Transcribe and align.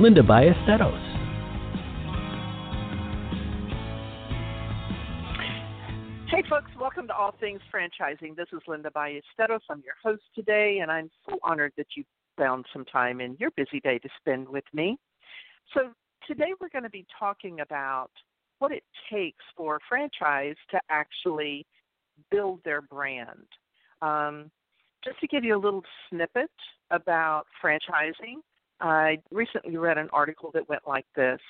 Linda 0.00 0.22
Ballesteros. 0.22 1.18
Hey, 6.28 6.44
folks, 6.48 6.70
welcome 6.78 7.08
to 7.08 7.14
All 7.14 7.34
Things 7.40 7.60
Franchising. 7.74 8.36
This 8.36 8.46
is 8.52 8.60
Linda 8.68 8.90
Ballesteros. 8.90 9.58
I'm 9.68 9.82
your 9.84 9.96
host 10.00 10.22
today, 10.36 10.78
and 10.82 10.92
I'm 10.92 11.10
so 11.28 11.40
honored 11.42 11.72
that 11.76 11.88
you 11.96 12.04
found 12.36 12.64
some 12.72 12.84
time 12.84 13.20
in 13.20 13.36
your 13.40 13.50
busy 13.56 13.80
day 13.80 13.98
to 13.98 14.08
spend 14.20 14.48
with 14.48 14.62
me. 14.72 14.96
So, 15.74 15.90
today 16.28 16.52
we're 16.60 16.68
going 16.68 16.84
to 16.84 16.90
be 16.90 17.04
talking 17.18 17.58
about 17.58 18.10
what 18.60 18.70
it 18.70 18.84
takes 19.12 19.44
for 19.56 19.76
a 19.76 19.80
franchise 19.88 20.54
to 20.70 20.78
actually 20.90 21.66
build 22.30 22.60
their 22.64 22.82
brand. 22.82 23.48
Um, 24.00 24.48
just 25.04 25.18
to 25.20 25.26
give 25.26 25.42
you 25.42 25.56
a 25.56 25.58
little 25.58 25.82
snippet 26.08 26.50
about 26.92 27.46
franchising, 27.60 28.36
I 28.80 29.18
recently 29.30 29.76
read 29.76 29.98
an 29.98 30.08
article 30.12 30.50
that 30.54 30.68
went 30.68 30.82
like 30.86 31.06
this 31.16 31.40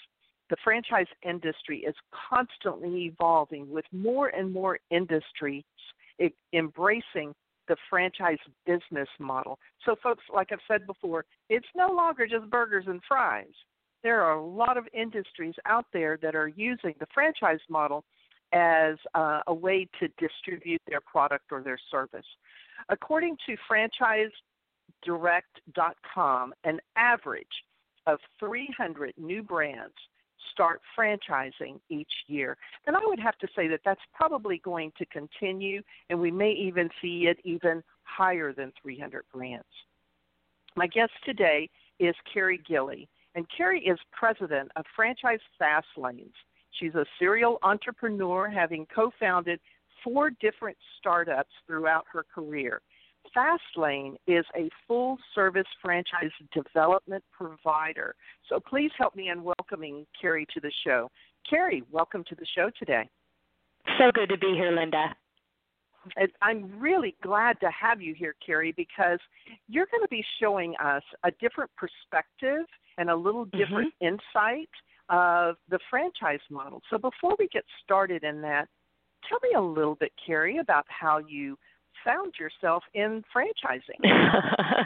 The 0.51 0.57
franchise 0.65 1.07
industry 1.23 1.85
is 1.87 1.95
constantly 2.31 3.07
evolving 3.07 3.71
with 3.71 3.85
more 3.93 4.29
and 4.29 4.53
more 4.53 4.79
industries 4.91 5.65
embracing 6.53 7.35
the 7.69 7.77
franchise 7.89 8.39
business 8.67 9.09
model. 9.21 9.59
So, 9.85 9.95
folks, 10.03 10.25
like 10.35 10.49
I've 10.53 10.59
said 10.67 10.87
before, 10.87 11.25
it's 11.49 11.67
no 11.77 11.89
longer 11.89 12.27
just 12.27 12.51
burgers 12.51 12.85
and 12.87 13.01
fries. 13.07 13.53
There 14.03 14.23
are 14.23 14.39
a 14.39 14.45
lot 14.47 14.77
of 14.77 14.87
industries 14.93 15.55
out 15.67 15.87
there 15.93 16.19
that 16.23 16.35
are 16.35 16.49
using 16.49 16.95
the 16.99 17.07
franchise 17.13 17.61
model 17.69 18.05
as 18.53 18.97
uh, 19.15 19.41
a 19.47 19.55
way 19.55 19.87
to 20.01 20.09
distribute 20.19 20.81
their 20.89 21.01
product 21.01 21.47
or 21.53 21.63
their 21.63 21.79
service. 21.91 22.25
According 22.89 23.37
to 23.47 23.57
FranchiseDirect.com, 25.07 26.55
an 26.65 26.81
average 26.97 27.47
of 28.07 28.19
300 28.41 29.15
new 29.19 29.43
brands 29.43 29.95
start 30.53 30.81
franchising 30.99 31.79
each 31.89 32.11
year. 32.27 32.57
And 32.87 32.97
I 32.97 33.01
would 33.05 33.21
have 33.21 33.39
to 33.39 33.49
say 33.55 33.69
that 33.69 33.81
that's 33.85 34.01
probably 34.15 34.61
going 34.65 34.93
to 34.99 35.07
continue, 35.07 35.83
and 36.11 36.19
we 36.19 36.31
may 36.31 36.53
even 36.53 36.89
see 37.01 37.27
it 37.27 37.39
even 37.45 37.83
higher 38.03 38.53
than 38.53 38.73
300 38.83 39.25
brands. 39.33 39.67
My 40.75 40.87
guest 40.87 41.13
today 41.25 41.69
is 41.99 42.15
Carey 42.33 42.61
Gille, 42.69 43.07
and 43.35 43.47
Carey 43.57 43.81
is 43.85 43.99
president 44.13 44.71
of 44.77 44.85
Franchise 44.97 45.41
Fast 45.59 45.87
Lanes. 45.97 46.35
She's 46.79 46.95
a 46.95 47.05
serial 47.19 47.59
entrepreneur, 47.63 48.49
having 48.49 48.87
co 48.95 49.11
founded 49.19 49.61
four 50.05 50.31
different 50.31 50.77
startups 50.99 51.51
throughout 51.67 52.05
her 52.13 52.25
career. 52.33 52.81
Fastlane 53.37 54.17
is 54.27 54.45
a 54.57 54.69
full 54.87 55.19
service 55.35 55.67
franchise 55.83 56.31
development 56.53 57.25
provider. 57.33 58.15
So 58.49 58.61
please 58.61 58.91
help 58.99 59.15
me 59.15 59.31
in 59.31 59.43
welcoming 59.43 60.07
Carey 60.21 60.47
to 60.55 60.61
the 60.61 60.73
show. 60.85 61.11
Carey, 61.49 61.83
welcome 61.91 62.25
to 62.29 62.35
the 62.35 62.47
show 62.55 62.71
today. 62.79 63.09
So 63.99 64.11
good 64.13 64.29
to 64.29 64.39
be 64.39 64.55
here, 64.55 64.73
Linda. 64.73 65.15
I'm 66.41 66.79
really 66.79 67.17
glad 67.23 67.61
to 67.61 67.71
have 67.71 68.01
you 68.01 68.15
here, 68.15 68.35
Carey, 68.45 68.73
because 68.77 69.19
you're 69.69 69.87
going 69.91 70.03
to 70.03 70.09
be 70.09 70.25
showing 70.41 70.75
us 70.83 71.03
a 71.25 71.31
different 71.41 71.71
perspective 71.77 72.67
and 72.97 73.11
a 73.11 73.17
little 73.17 73.45
different 73.45 73.93
mm-hmm. 74.03 74.15
insight 74.15 74.71
of 75.11 75.57
the 75.71 75.79
franchise 75.91 76.41
model. 76.51 76.83
So 76.91 76.99
before 76.99 77.35
we 77.39 77.49
get 77.49 77.65
started 77.83 78.25
in 78.25 78.41
that, 78.43 78.69
tell 79.29 79.39
me 79.43 79.51
a 79.57 79.61
little 79.61 79.95
bit, 79.97 80.13
Carey, 80.25 80.59
about 80.59 80.87
how 80.89 81.19
you 81.19 81.59
found 82.05 82.35
yourself 82.39 82.83
in 82.95 83.25
franchising? 83.35 84.01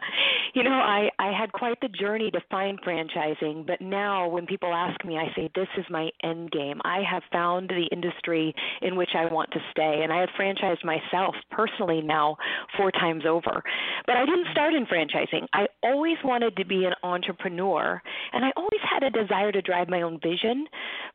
you 0.54 0.62
know, 0.62 0.70
I 0.70 1.10
I 1.18 1.32
had 1.38 1.52
quite 1.52 1.80
the 1.80 1.88
journey 1.88 2.30
to 2.30 2.40
find 2.50 2.80
franchising, 2.82 3.66
but 3.66 3.80
now 3.80 4.28
when 4.28 4.46
people 4.46 4.72
ask 4.72 5.04
me, 5.04 5.16
I 5.18 5.34
say 5.34 5.50
this 5.54 5.68
is 5.76 5.84
my 5.90 6.10
end 6.22 6.50
game. 6.50 6.80
I 6.84 7.02
have 7.10 7.22
found 7.32 7.68
the 7.68 7.88
industry 7.92 8.54
in 8.80 8.96
which 8.96 9.10
I 9.14 9.32
want 9.32 9.50
to 9.52 9.60
stay, 9.70 10.00
and 10.02 10.12
I 10.12 10.20
have 10.20 10.30
franchised 10.38 10.84
myself 10.84 11.34
personally 11.50 12.00
now 12.02 12.36
four 12.76 12.90
times 12.90 13.24
over. 13.28 13.62
But 14.06 14.16
I 14.16 14.24
didn't 14.26 14.48
start 14.52 14.74
in 14.74 14.86
franchising. 14.86 15.46
I 15.52 15.66
always 15.82 16.16
wanted 16.24 16.56
to 16.56 16.64
be 16.64 16.84
an 16.84 16.94
entrepreneur, 17.02 18.02
and 18.32 18.44
I 18.44 18.50
always 18.56 18.80
had 18.90 19.02
a 19.02 19.10
desire 19.10 19.52
to 19.52 19.62
drive 19.62 19.88
my 19.88 20.02
own 20.02 20.18
vision, 20.20 20.66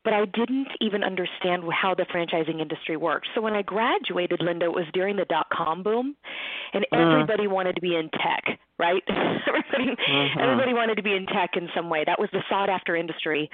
but 0.04 0.12
I 0.12 0.24
didn't 0.24 0.68
even 0.80 1.02
understand 1.02 1.64
how 1.72 1.94
the 1.94 2.04
franchising 2.04 2.60
industry 2.60 2.96
worked. 2.96 3.28
So 3.34 3.40
when 3.40 3.54
I 3.54 3.62
graduated, 3.62 4.40
Linda, 4.40 4.66
it 4.66 4.72
was 4.72 4.86
during 4.92 5.16
the 5.16 5.24
dot 5.24 5.46
com 5.52 5.82
boom, 5.88 6.16
and 6.72 6.84
uh. 6.92 6.96
everybody 6.96 7.46
uh. 7.46 7.50
wanted 7.50 7.74
to 7.76 7.80
be 7.80 7.94
in 7.94 8.10
tech, 8.10 8.58
right? 8.78 9.02
everybody, 9.08 9.92
uh-huh. 9.92 10.40
everybody 10.40 10.74
wanted 10.74 10.96
to 10.96 11.02
be 11.02 11.14
in 11.14 11.26
tech 11.26 11.50
in 11.56 11.68
some 11.74 11.88
way. 11.88 12.04
That 12.06 12.18
was 12.18 12.28
the 12.32 12.42
sought 12.48 12.68
after 12.68 12.96
industry. 12.96 13.50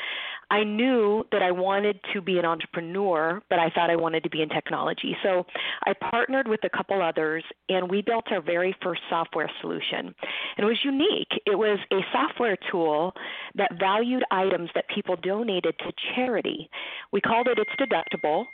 I 0.50 0.64
knew 0.64 1.24
that 1.32 1.42
I 1.42 1.50
wanted 1.50 1.98
to 2.12 2.20
be 2.20 2.38
an 2.38 2.44
entrepreneur, 2.44 3.40
but 3.48 3.58
I 3.58 3.70
thought 3.70 3.90
I 3.90 3.96
wanted 3.96 4.24
to 4.24 4.30
be 4.30 4.42
in 4.42 4.48
technology. 4.48 5.16
So 5.22 5.46
I 5.86 5.94
partnered 5.94 6.48
with 6.48 6.60
a 6.64 6.70
couple 6.76 7.00
others, 7.00 7.44
and 7.68 7.90
we 7.90 8.02
built 8.02 8.26
our 8.30 8.42
very 8.42 8.76
first 8.82 9.00
software 9.08 9.50
solution. 9.60 10.14
And 10.56 10.58
it 10.58 10.64
was 10.64 10.78
unique. 10.84 11.40
It 11.46 11.56
was 11.56 11.78
a 11.92 12.00
software 12.12 12.58
tool 12.70 13.14
that 13.54 13.70
valued 13.78 14.24
items 14.30 14.70
that 14.74 14.84
people 14.94 15.16
donated 15.16 15.74
to 15.78 15.92
charity. 16.14 16.68
We 17.12 17.20
called 17.20 17.48
it 17.48 17.58
It's 17.58 17.70
Deductible 17.80 18.46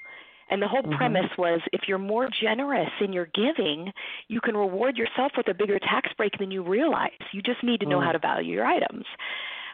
and 0.51 0.61
the 0.61 0.69
whole 0.69 0.83
mm-hmm. 0.83 0.97
premise 0.97 1.31
was 1.39 1.61
if 1.73 1.83
you're 1.89 1.99
more 1.99 2.29
generous 2.43 2.91
in 3.01 3.13
your 3.13 3.27
giving, 3.35 3.93
you 4.29 4.41
can 4.41 4.57
reward 4.57 4.97
yourself 4.97 5.33
with 5.37 5.49
a 5.49 5.55
bigger 5.55 5.79
tax 5.79 6.11
break 6.17 6.39
than 6.39 6.51
you 6.51 6.63
realize. 6.63 7.11
You 7.33 7.43
just 7.43 7.63
need 7.63 7.81
to 7.81 7.87
know 7.87 7.99
mm. 7.99 8.05
how 8.05 8.13
to 8.13 8.19
value 8.19 8.55
your 8.55 8.67
items. 8.67 9.05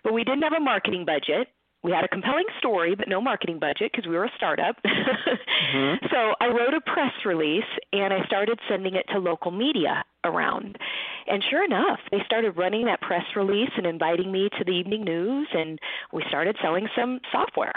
But 0.04 0.12
we 0.12 0.24
didn't 0.24 0.42
have 0.42 0.52
a 0.52 0.60
marketing 0.60 1.04
budget. 1.04 1.48
We 1.82 1.92
had 1.92 2.04
a 2.04 2.08
compelling 2.08 2.46
story, 2.58 2.94
but 2.94 3.08
no 3.08 3.20
marketing 3.20 3.58
budget 3.60 3.92
because 3.92 4.08
we 4.08 4.16
were 4.16 4.24
a 4.24 4.32
startup. 4.36 4.76
mm-hmm. 4.84 6.06
So 6.10 6.34
I 6.40 6.48
wrote 6.48 6.74
a 6.74 6.80
press 6.80 7.12
release 7.24 7.64
and 7.92 8.12
I 8.12 8.24
started 8.26 8.58
sending 8.68 8.94
it 8.94 9.06
to 9.12 9.18
local 9.18 9.50
media 9.50 10.04
around. 10.24 10.78
And 11.26 11.42
sure 11.48 11.64
enough, 11.64 12.00
they 12.10 12.18
started 12.24 12.56
running 12.56 12.86
that 12.86 13.00
press 13.00 13.24
release 13.34 13.70
and 13.76 13.86
inviting 13.86 14.32
me 14.32 14.48
to 14.58 14.64
the 14.64 14.72
evening 14.72 15.04
news, 15.04 15.48
and 15.52 15.78
we 16.12 16.24
started 16.28 16.56
selling 16.62 16.88
some 16.96 17.20
software. 17.32 17.72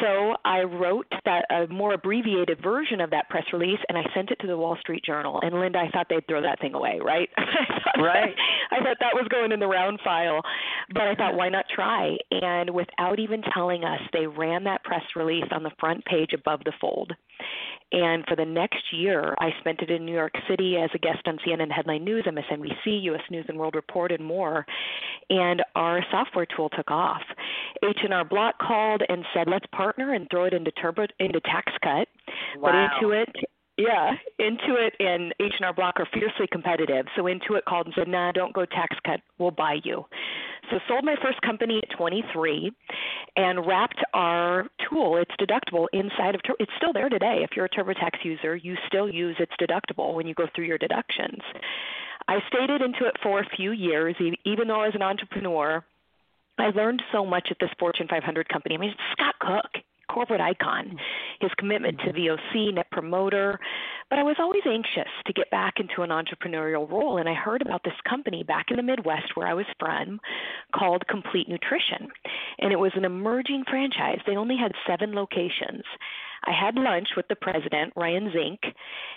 So 0.00 0.34
I 0.44 0.62
wrote 0.62 1.06
that 1.24 1.44
a 1.50 1.66
more 1.72 1.94
abbreviated 1.94 2.62
version 2.62 3.00
of 3.00 3.10
that 3.10 3.28
press 3.28 3.44
release, 3.52 3.78
and 3.88 3.98
I 3.98 4.02
sent 4.14 4.30
it 4.30 4.38
to 4.40 4.46
the 4.46 4.56
Wall 4.56 4.76
Street 4.80 5.04
Journal. 5.04 5.40
And 5.42 5.58
Linda, 5.58 5.78
I 5.78 5.90
thought 5.90 6.06
they'd 6.08 6.26
throw 6.26 6.42
that 6.42 6.60
thing 6.60 6.74
away, 6.74 7.00
right? 7.02 7.28
right. 7.98 8.34
I 8.70 8.78
thought 8.78 8.96
that 9.00 9.14
was 9.14 9.26
going 9.30 9.52
in 9.52 9.60
the 9.60 9.66
round 9.66 10.00
file, 10.02 10.42
but 10.92 11.02
I 11.02 11.14
thought, 11.14 11.34
why 11.34 11.48
not 11.48 11.66
try? 11.74 12.16
And 12.30 12.70
without 12.70 13.18
even 13.18 13.42
telling 13.54 13.84
us, 13.84 14.00
they 14.12 14.26
ran 14.26 14.64
that 14.64 14.84
press 14.84 15.02
release 15.16 15.44
on 15.50 15.62
the 15.62 15.72
front 15.78 16.04
page 16.04 16.32
above 16.32 16.60
the 16.64 16.72
fold. 16.80 17.12
And 17.94 18.24
for 18.26 18.34
the 18.34 18.44
next 18.44 18.92
year, 18.92 19.36
I 19.38 19.50
spent 19.60 19.80
it 19.80 19.88
in 19.88 20.04
New 20.04 20.14
York 20.14 20.32
City 20.48 20.76
as 20.76 20.90
a 20.94 20.98
guest 20.98 21.20
on 21.26 21.38
CNN 21.46 21.70
Headline 21.70 22.02
News, 22.02 22.24
MSNBC, 22.26 23.02
U.S. 23.04 23.20
News 23.30 23.44
and 23.48 23.56
World 23.56 23.76
Report, 23.76 24.10
and 24.10 24.24
more. 24.24 24.66
And 25.30 25.62
our 25.76 26.04
software 26.10 26.46
tool 26.56 26.70
took 26.70 26.90
off. 26.90 27.22
H&R 27.84 28.24
Block 28.24 28.58
called 28.58 29.02
and 29.08 29.24
said, 29.32 29.46
"Let's 29.48 29.66
partner 29.66 30.12
and 30.14 30.26
throw 30.28 30.44
it 30.44 30.54
into 30.54 30.72
Turbo 30.72 31.06
into 31.20 31.40
TaxCut." 31.40 32.06
Wow. 32.56 32.88
But 33.00 33.06
Intuit 33.06 33.44
yeah, 33.76 34.12
Intuit 34.40 34.92
and 35.00 35.34
H&R 35.40 35.72
Block 35.72 35.98
are 35.98 36.06
fiercely 36.12 36.46
competitive. 36.50 37.06
So 37.16 37.24
Intuit 37.24 37.64
called 37.66 37.86
and 37.86 37.94
said, 37.94 38.08
"Nah, 38.08 38.32
don't 38.32 38.52
go 38.52 38.64
TaxCut. 38.64 39.20
We'll 39.38 39.50
buy 39.50 39.80
you." 39.82 40.06
So 40.70 40.78
sold 40.88 41.04
my 41.04 41.16
first 41.16 41.42
company 41.42 41.78
at 41.82 41.90
23, 41.90 42.72
and 43.36 43.66
wrapped 43.66 44.02
our 44.14 44.66
tool. 44.88 45.16
It's 45.16 45.34
deductible 45.36 45.88
inside 45.92 46.34
of. 46.34 46.40
It's 46.58 46.72
still 46.76 46.92
there 46.92 47.08
today. 47.08 47.42
If 47.42 47.56
you're 47.56 47.66
a 47.66 47.68
TurboTax 47.68 48.24
user, 48.24 48.56
you 48.56 48.76
still 48.86 49.08
use 49.08 49.36
its 49.38 49.52
deductible 49.60 50.14
when 50.14 50.26
you 50.26 50.34
go 50.34 50.46
through 50.54 50.66
your 50.66 50.78
deductions. 50.78 51.42
I 52.28 52.40
stayed 52.48 52.70
at 52.70 52.80
Intuit 52.80 53.18
for 53.22 53.40
a 53.40 53.48
few 53.56 53.72
years, 53.72 54.16
even 54.44 54.68
though 54.68 54.80
I 54.80 54.86
was 54.86 54.94
an 54.94 55.02
entrepreneur. 55.02 55.84
I 56.56 56.70
learned 56.70 57.02
so 57.12 57.26
much 57.26 57.50
at 57.50 57.58
this 57.58 57.70
Fortune 57.78 58.06
500 58.08 58.48
company. 58.48 58.76
I 58.76 58.78
mean, 58.78 58.94
Scott 59.12 59.34
Cook 59.40 59.82
corporate 60.08 60.40
icon. 60.40 60.86
Mm-hmm. 60.86 60.96
His 61.40 61.50
commitment 61.58 61.98
to 62.00 62.12
mm-hmm. 62.12 62.56
VOC, 62.56 62.74
Net 62.74 62.90
Promoter, 62.90 63.58
But 64.10 64.18
I 64.18 64.22
was 64.22 64.36
always 64.38 64.62
anxious 64.66 65.10
to 65.26 65.32
get 65.32 65.50
back 65.50 65.74
into 65.78 66.02
an 66.02 66.10
entrepreneurial 66.10 66.90
role, 66.90 67.18
and 67.18 67.28
I 67.28 67.34
heard 67.34 67.62
about 67.62 67.84
this 67.84 67.94
company 68.08 68.42
back 68.42 68.66
in 68.70 68.76
the 68.76 68.82
Midwest 68.82 69.34
where 69.34 69.46
I 69.46 69.54
was 69.54 69.66
from 69.78 70.20
called 70.74 71.06
Complete 71.08 71.48
Nutrition. 71.48 72.08
And 72.58 72.72
it 72.72 72.78
was 72.78 72.92
an 72.94 73.04
emerging 73.04 73.64
franchise. 73.68 74.18
They 74.26 74.36
only 74.36 74.56
had 74.56 74.72
seven 74.86 75.14
locations. 75.14 75.84
I 76.46 76.52
had 76.52 76.76
lunch 76.76 77.08
with 77.16 77.26
the 77.28 77.36
president, 77.36 77.92
Ryan 77.96 78.30
Zink, 78.32 78.60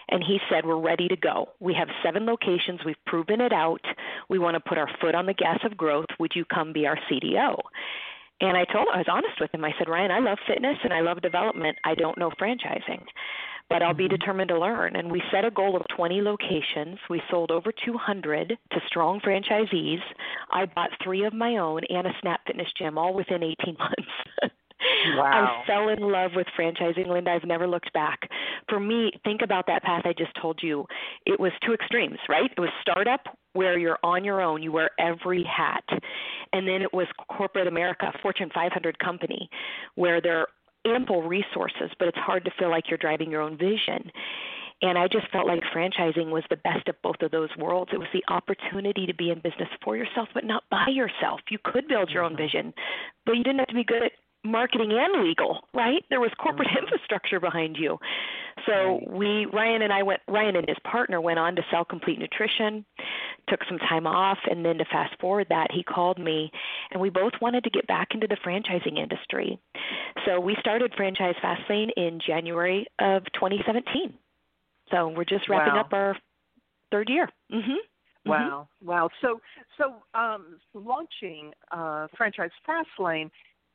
and 0.09 0.23
he 0.23 0.39
said, 0.49 0.65
We're 0.65 0.79
ready 0.79 1.07
to 1.09 1.17
go. 1.17 1.49
We 1.59 1.73
have 1.73 1.89
seven 2.03 2.25
locations. 2.25 2.85
We've 2.85 2.95
proven 3.05 3.41
it 3.41 3.51
out. 3.51 3.81
We 4.29 4.39
want 4.39 4.55
to 4.55 4.61
put 4.61 4.77
our 4.77 4.89
foot 5.01 5.15
on 5.15 5.25
the 5.25 5.33
gas 5.33 5.59
of 5.65 5.75
growth. 5.75 6.07
Would 6.19 6.33
you 6.35 6.45
come 6.45 6.71
be 6.73 6.87
our 6.87 6.97
CDO? 7.11 7.59
And 8.39 8.55
I 8.55 8.65
told 8.65 8.87
him, 8.87 8.93
I 8.93 8.97
was 8.99 9.07
honest 9.09 9.39
with 9.41 9.53
him. 9.53 9.65
I 9.65 9.73
said, 9.77 9.89
Ryan, 9.89 10.11
I 10.11 10.19
love 10.19 10.37
fitness 10.47 10.77
and 10.83 10.93
I 10.93 11.01
love 11.01 11.21
development. 11.21 11.77
I 11.83 11.95
don't 11.95 12.17
know 12.17 12.29
franchising, 12.39 13.03
but 13.69 13.81
I'll 13.81 13.95
be 13.95 14.03
mm-hmm. 14.03 14.15
determined 14.15 14.49
to 14.49 14.59
learn. 14.59 14.95
And 14.95 15.11
we 15.11 15.23
set 15.31 15.43
a 15.43 15.51
goal 15.51 15.75
of 15.75 15.83
20 15.95 16.21
locations. 16.21 16.99
We 17.09 17.21
sold 17.31 17.49
over 17.49 17.71
200 17.71 18.49
to 18.49 18.79
strong 18.87 19.19
franchisees. 19.21 20.01
I 20.51 20.65
bought 20.65 20.91
three 21.03 21.25
of 21.25 21.33
my 21.33 21.57
own 21.57 21.81
and 21.89 22.05
a 22.05 22.11
Snap 22.21 22.41
Fitness 22.45 22.67
gym 22.77 22.97
all 22.97 23.13
within 23.13 23.41
18 23.41 23.77
months. 23.79 24.53
Wow. 25.15 25.63
I 25.63 25.67
fell 25.67 25.89
in 25.89 25.99
love 25.99 26.31
with 26.35 26.47
franchising, 26.59 27.07
Linda. 27.07 27.31
I've 27.31 27.47
never 27.47 27.67
looked 27.67 27.91
back. 27.93 28.19
For 28.69 28.79
me, 28.79 29.11
think 29.23 29.41
about 29.41 29.67
that 29.67 29.83
path 29.83 30.03
I 30.05 30.13
just 30.13 30.31
told 30.41 30.59
you. 30.61 30.85
It 31.25 31.39
was 31.39 31.51
two 31.65 31.73
extremes, 31.73 32.19
right? 32.29 32.51
It 32.55 32.59
was 32.59 32.69
startup 32.81 33.21
where 33.53 33.77
you're 33.77 33.99
on 34.03 34.23
your 34.23 34.41
own, 34.41 34.61
you 34.61 34.71
wear 34.71 34.91
every 34.99 35.43
hat. 35.43 35.83
And 36.53 36.67
then 36.67 36.81
it 36.81 36.93
was 36.93 37.07
corporate 37.29 37.67
America, 37.67 38.11
Fortune 38.21 38.49
500 38.53 38.99
company, 38.99 39.49
where 39.95 40.21
there 40.21 40.39
are 40.39 40.47
ample 40.85 41.23
resources, 41.23 41.91
but 41.99 42.07
it's 42.07 42.17
hard 42.17 42.45
to 42.45 42.51
feel 42.57 42.69
like 42.69 42.85
you're 42.89 42.97
driving 42.97 43.31
your 43.31 43.41
own 43.41 43.57
vision. 43.57 44.11
And 44.81 44.97
I 44.97 45.07
just 45.07 45.27
felt 45.31 45.47
like 45.47 45.61
franchising 45.75 46.29
was 46.29 46.43
the 46.49 46.57
best 46.57 46.87
of 46.87 47.01
both 47.01 47.15
of 47.21 47.31
those 47.31 47.49
worlds. 47.57 47.89
It 47.93 47.99
was 47.99 48.09
the 48.13 48.23
opportunity 48.31 49.07
to 49.07 49.13
be 49.13 49.31
in 49.31 49.39
business 49.39 49.69
for 49.83 49.97
yourself, 49.97 50.29
but 50.35 50.45
not 50.45 50.63
by 50.69 50.85
yourself. 50.89 51.39
You 51.49 51.57
could 51.63 51.87
build 51.87 52.11
your 52.11 52.23
own 52.23 52.33
mm-hmm. 52.33 52.43
vision, 52.43 52.73
but 53.25 53.33
you 53.33 53.43
didn't 53.43 53.59
have 53.59 53.69
to 53.69 53.73
be 53.73 53.83
good 53.83 54.03
at 54.03 54.11
marketing 54.51 54.91
and 54.91 55.27
legal, 55.27 55.59
right? 55.73 56.03
There 56.09 56.19
was 56.19 56.31
corporate 56.41 56.69
mm-hmm. 56.69 56.85
infrastructure 56.85 57.39
behind 57.39 57.77
you. 57.77 57.97
So 58.65 58.99
we 59.07 59.45
Ryan 59.53 59.83
and 59.83 59.93
I 59.93 60.03
went 60.03 60.21
Ryan 60.27 60.55
and 60.55 60.67
his 60.67 60.77
partner 60.83 61.21
went 61.21 61.39
on 61.39 61.55
to 61.55 61.61
sell 61.71 61.85
complete 61.85 62.19
nutrition, 62.19 62.85
took 63.47 63.59
some 63.69 63.77
time 63.77 64.07
off 64.07 64.39
and 64.49 64.65
then 64.65 64.77
to 64.79 64.85
fast 64.85 65.19
forward 65.19 65.47
that 65.49 65.67
he 65.71 65.83
called 65.83 66.17
me 66.17 66.51
and 66.91 67.01
we 67.01 67.09
both 67.09 67.33
wanted 67.41 67.63
to 67.65 67.69
get 67.69 67.87
back 67.87 68.09
into 68.13 68.27
the 68.27 68.37
franchising 68.45 68.97
industry. 68.97 69.59
So 70.25 70.39
we 70.39 70.55
started 70.59 70.93
Franchise 70.97 71.35
Fastlane 71.43 71.89
in 71.95 72.19
January 72.25 72.87
of 72.99 73.23
2017. 73.33 74.13
So 74.91 75.09
we're 75.09 75.25
just 75.25 75.47
wrapping 75.49 75.73
wow. 75.73 75.81
up 75.81 75.93
our 75.93 76.17
third 76.91 77.09
year. 77.09 77.29
Mhm. 77.51 77.75
Wow, 78.25 78.67
wow. 78.83 79.09
So, 79.21 79.39
so 79.77 79.95
um, 80.13 80.59
launching 80.73 81.51
uh, 81.71 82.07
franchise 82.17 82.51
Fastlane 82.67 83.29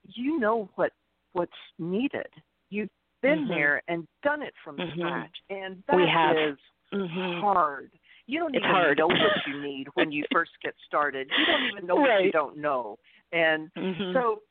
you 0.04 0.38
know 0.38 0.68
what 0.74 0.92
what's 1.32 1.52
needed. 1.78 2.28
You've 2.70 2.90
been 3.22 3.40
mm-hmm. 3.40 3.48
there 3.48 3.82
and 3.88 4.06
done 4.22 4.42
it 4.42 4.54
from 4.64 4.76
mm-hmm. 4.76 4.98
scratch, 4.98 5.36
and 5.50 5.82
that 5.88 5.96
we 5.96 6.06
have. 6.12 6.36
is 6.36 6.58
mm-hmm. 6.92 7.40
hard. 7.40 7.90
You 8.26 8.40
don't 8.40 8.54
it's 8.54 8.62
even 8.62 8.70
hard. 8.70 8.98
know 8.98 9.06
what 9.08 9.18
you 9.46 9.62
need 9.62 9.88
when 9.94 10.12
you 10.12 10.24
first 10.32 10.52
get 10.62 10.74
started. 10.86 11.28
You 11.36 11.46
don't 11.46 11.70
even 11.72 11.86
know 11.86 11.96
right. 11.98 12.16
what 12.16 12.24
you 12.24 12.32
don't 12.32 12.58
know. 12.58 12.98
And 13.32 13.70
mm-hmm. 13.76 14.12
so, 14.12 14.42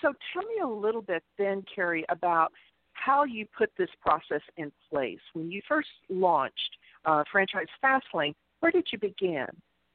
so 0.00 0.12
tell 0.32 0.42
me 0.42 0.60
a 0.62 0.66
little 0.66 1.02
bit 1.02 1.22
then, 1.38 1.62
Carey, 1.74 2.04
about 2.08 2.52
how 2.92 3.24
you 3.24 3.46
put 3.56 3.70
this 3.76 3.90
process 4.00 4.40
in 4.56 4.72
place. 4.90 5.20
When 5.34 5.50
you 5.50 5.60
first 5.68 5.88
launched 6.08 6.78
uh, 7.04 7.24
Franchise 7.30 7.66
Fastlane, 7.82 8.34
where 8.60 8.72
did 8.72 8.88
you 8.92 8.98
begin? 8.98 9.46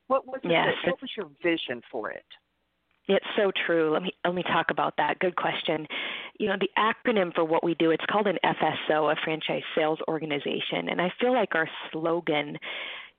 What 0.07 0.27
was 0.27 0.39
it? 0.43 0.51
Yes, 0.51 0.67
that, 0.85 0.91
what 0.91 1.01
was 1.01 1.11
your 1.17 1.29
vision 1.43 1.81
for 1.91 2.11
it? 2.11 2.25
It's 3.09 3.25
so 3.35 3.51
true. 3.65 3.91
Let 3.91 4.03
me 4.03 4.11
let 4.23 4.35
me 4.35 4.43
talk 4.43 4.67
about 4.69 4.93
that. 4.97 5.17
Good 5.19 5.35
question. 5.35 5.87
You 6.39 6.47
know, 6.47 6.55
the 6.59 6.69
acronym 6.77 7.33
for 7.33 7.43
what 7.43 7.63
we 7.63 7.73
do, 7.73 7.89
it's 7.89 8.05
called 8.09 8.27
an 8.27 8.37
FSO, 8.45 9.11
a 9.11 9.15
franchise 9.23 9.63
sales 9.75 9.99
organization, 10.07 10.89
and 10.89 11.01
I 11.01 11.11
feel 11.19 11.33
like 11.33 11.55
our 11.55 11.67
slogan 11.91 12.57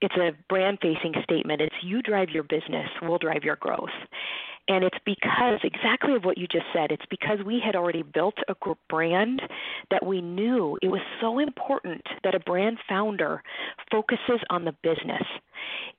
it's 0.01 0.15
a 0.15 0.31
brand 0.49 0.79
facing 0.81 1.13
statement. 1.23 1.61
It's 1.61 1.75
you 1.83 2.01
drive 2.01 2.29
your 2.29 2.43
business, 2.43 2.89
we'll 3.03 3.19
drive 3.19 3.43
your 3.43 3.57
growth. 3.57 3.89
And 4.67 4.83
it's 4.83 4.97
because 5.05 5.59
exactly 5.63 6.15
of 6.15 6.23
what 6.23 6.37
you 6.37 6.47
just 6.47 6.65
said. 6.73 6.91
It's 6.91 7.05
because 7.09 7.39
we 7.45 7.59
had 7.63 7.75
already 7.75 8.03
built 8.03 8.35
a 8.47 8.55
brand 8.89 9.41
that 9.89 10.05
we 10.05 10.21
knew 10.21 10.77
it 10.81 10.87
was 10.87 11.01
so 11.19 11.39
important 11.39 12.03
that 12.23 12.35
a 12.35 12.39
brand 12.39 12.77
founder 12.87 13.43
focuses 13.91 14.39
on 14.49 14.65
the 14.65 14.75
business. 14.83 15.23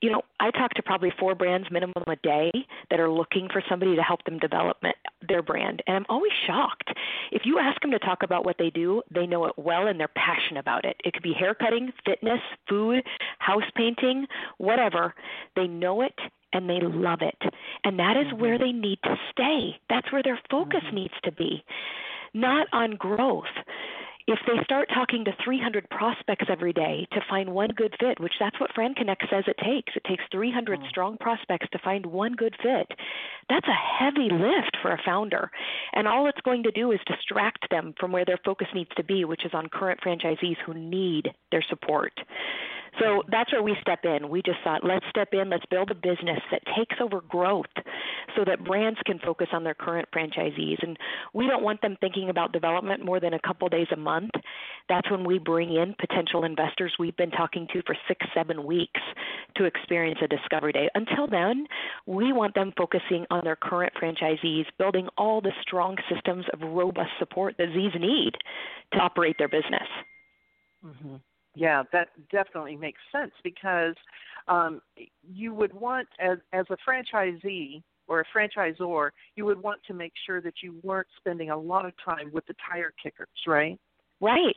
You 0.01 0.11
know, 0.11 0.23
I 0.41 0.51
talk 0.51 0.75
to 0.75 0.83
probably 0.83 1.13
four 1.19 1.35
brands 1.35 1.69
minimum 1.71 2.05
a 2.07 2.17
day 2.17 2.51
that 2.91 3.01
are 3.01 3.11
looking 3.11 3.49
for 3.53 3.63
somebody 3.69 3.97
to 3.97 4.03
help 4.03 4.25
them 4.25 4.39
develop 4.39 4.79
their 5.27 5.43
brand. 5.43 5.83
And 5.87 5.97
I'm 5.97 6.07
always 6.09 6.33
shocked. 6.47 6.91
If 7.31 7.43
you 7.45 7.59
ask 7.59 7.81
them 7.81 7.93
to 7.93 7.99
talk 7.99 8.23
about 8.23 8.45
what 8.45 8.57
they 8.59 8.71
do, 8.71 9.03
they 9.15 9.27
know 9.27 9.47
it 9.47 9.55
well 9.57 9.87
and 9.87 9.99
they're 9.99 10.09
passionate 10.09 10.61
about 10.61 10.85
it. 10.85 10.97
It 11.05 11.13
could 11.15 11.23
be 11.23 11.33
hair 11.33 11.55
cutting, 11.55 11.93
fitness, 12.05 12.41
food, 12.69 13.05
house 13.39 13.63
painting, 13.77 14.27
whatever. 14.59 15.15
They 15.57 15.67
know 15.67 16.03
it 16.03 16.15
and 16.53 16.69
they 16.69 16.81
love 16.81 17.21
it. 17.23 17.39
And 17.85 17.99
that 17.99 18.17
is 18.17 18.27
mm-hmm. 18.27 18.41
where 18.41 18.59
they 18.59 18.73
need 18.73 18.99
to 19.05 19.17
stay. 19.31 19.79
That's 19.89 20.11
where 20.13 20.23
their 20.23 20.41
focus 20.51 20.81
mm-hmm. 20.87 20.97
needs 20.97 21.15
to 21.25 21.33
be, 21.33 21.65
not 22.35 22.67
on 22.73 22.97
growth. 22.97 23.45
If 24.27 24.39
they 24.47 24.63
start 24.65 24.89
talking 24.95 25.25
to 25.25 25.33
300 25.45 25.91
prospects 25.91 26.47
every 26.49 26.73
day 26.73 27.07
to 27.13 27.21
find 27.29 27.53
one 27.53 27.71
good 27.71 27.95
fit, 27.99 28.21
which 28.21 28.35
that's 28.39 28.59
what 28.61 28.71
FranConnect 28.73 29.29
says 29.29 29.45
it 29.49 29.57
takes, 29.59 29.95
it 29.97 30.05
takes 30.05 30.23
300 30.31 30.79
mm-hmm. 30.79 30.89
strong 30.89 31.17
prospects 31.19 31.67
to 31.73 31.79
find 31.79 32.07
one 32.07 32.35
good 32.35 32.55
fit. 32.63 32.87
That's 33.49 33.67
a 33.67 34.05
heavy 34.05 34.29
lift 34.31 34.77
for 34.81 34.93
a 34.93 35.03
founder. 35.05 35.51
And 35.93 36.07
all 36.07 36.29
it's 36.29 36.41
going 36.43 36.63
to 36.65 36.71
do 36.71 36.93
is 36.93 37.01
distract 37.07 37.69
them 37.71 37.95
from 37.99 38.13
where 38.13 38.25
their 38.25 38.39
focus 38.45 38.69
needs 38.75 38.91
to 38.97 39.05
be, 39.05 39.25
which 39.25 39.45
is 39.45 39.55
on 39.55 39.69
current 39.69 40.01
franchisees 40.01 40.57
who 40.65 40.75
need 40.75 41.31
their 41.51 41.65
support. 41.69 42.13
So 43.01 43.23
that's 43.31 43.51
where 43.53 43.63
we 43.63 43.75
step 43.81 44.01
in. 44.05 44.29
We 44.29 44.43
just 44.43 44.59
thought, 44.63 44.85
let's 44.85 45.05
step 45.09 45.29
in, 45.33 45.49
let's 45.49 45.65
build 45.71 45.91
a 45.91 45.95
business 45.95 46.41
that 46.51 46.63
takes 46.77 46.97
over 47.01 47.23
growth 47.23 47.73
so 48.37 48.45
that 48.45 48.65
brands 48.65 48.99
can 49.07 49.19
focus 49.19 49.49
on 49.53 49.65
their 49.65 49.75
current 49.75 50.09
franchisees. 50.15 50.83
And 50.83 50.99
we 51.33 51.47
don't 51.47 51.63
want 51.63 51.81
them 51.81 51.97
thinking 52.01 52.29
about 52.29 52.53
development 52.53 53.05
more 53.05 53.19
than 53.19 53.35
a 53.35 53.41
couple 53.41 53.69
days 53.69 53.87
a 53.93 53.97
month. 53.97 54.31
That's 54.89 55.11
when 55.11 55.25
we 55.25 55.39
bring 55.39 55.75
in 55.75 55.95
potential 55.99 56.45
investors 56.45 56.93
we've 56.99 57.17
been 57.17 57.31
talking 57.31 57.67
to 57.73 57.83
for 57.87 57.97
six, 58.07 58.27
seven 58.35 58.65
weeks 58.65 59.01
to 59.57 59.65
experience 59.65 60.19
a 60.23 60.29
discovery 60.29 60.73
day. 60.73 60.89
Until 60.95 61.27
then, 61.27 61.67
we 62.07 62.33
want 62.33 62.55
them 62.55 62.73
focusing 62.77 63.25
on 63.31 63.43
their 63.45 63.57
current 63.57 63.93
franchisees, 64.01 64.67
building 64.79 65.09
all 65.17 65.41
the 65.41 65.53
strong 65.63 65.97
systems 66.13 66.45
of 66.53 66.61
robust 66.61 67.11
support 67.19 67.55
that 67.59 67.69
these 67.75 67.93
need 67.99 68.33
to 68.93 68.99
operate 68.99 69.37
their 69.39 69.49
business. 69.49 69.89
Mm-hmm. 70.85 71.17
Yeah, 71.55 71.83
that 71.93 72.09
definitely 72.31 72.77
makes 72.77 73.01
sense 73.11 73.33
because 73.45 73.95
um, 74.49 74.81
you 75.23 75.55
would 75.55 75.73
want, 75.73 76.09
as 76.19 76.39
as 76.53 76.65
a 76.71 76.77
franchisee 76.89 77.83
or 78.09 78.21
a 78.21 78.25
franchisor, 78.37 79.11
you 79.37 79.45
would 79.45 79.63
want 79.63 79.81
to 79.87 79.95
make 79.95 80.13
sure 80.27 80.41
that 80.41 80.55
you 80.63 80.81
weren't 80.83 81.07
spending 81.19 81.51
a 81.51 81.57
lot 81.57 81.85
of 81.85 81.93
time 82.05 82.31
with 82.33 82.47
the 82.47 82.55
tire 82.71 82.93
kickers, 83.03 83.29
right? 83.47 83.79
Right. 84.21 84.57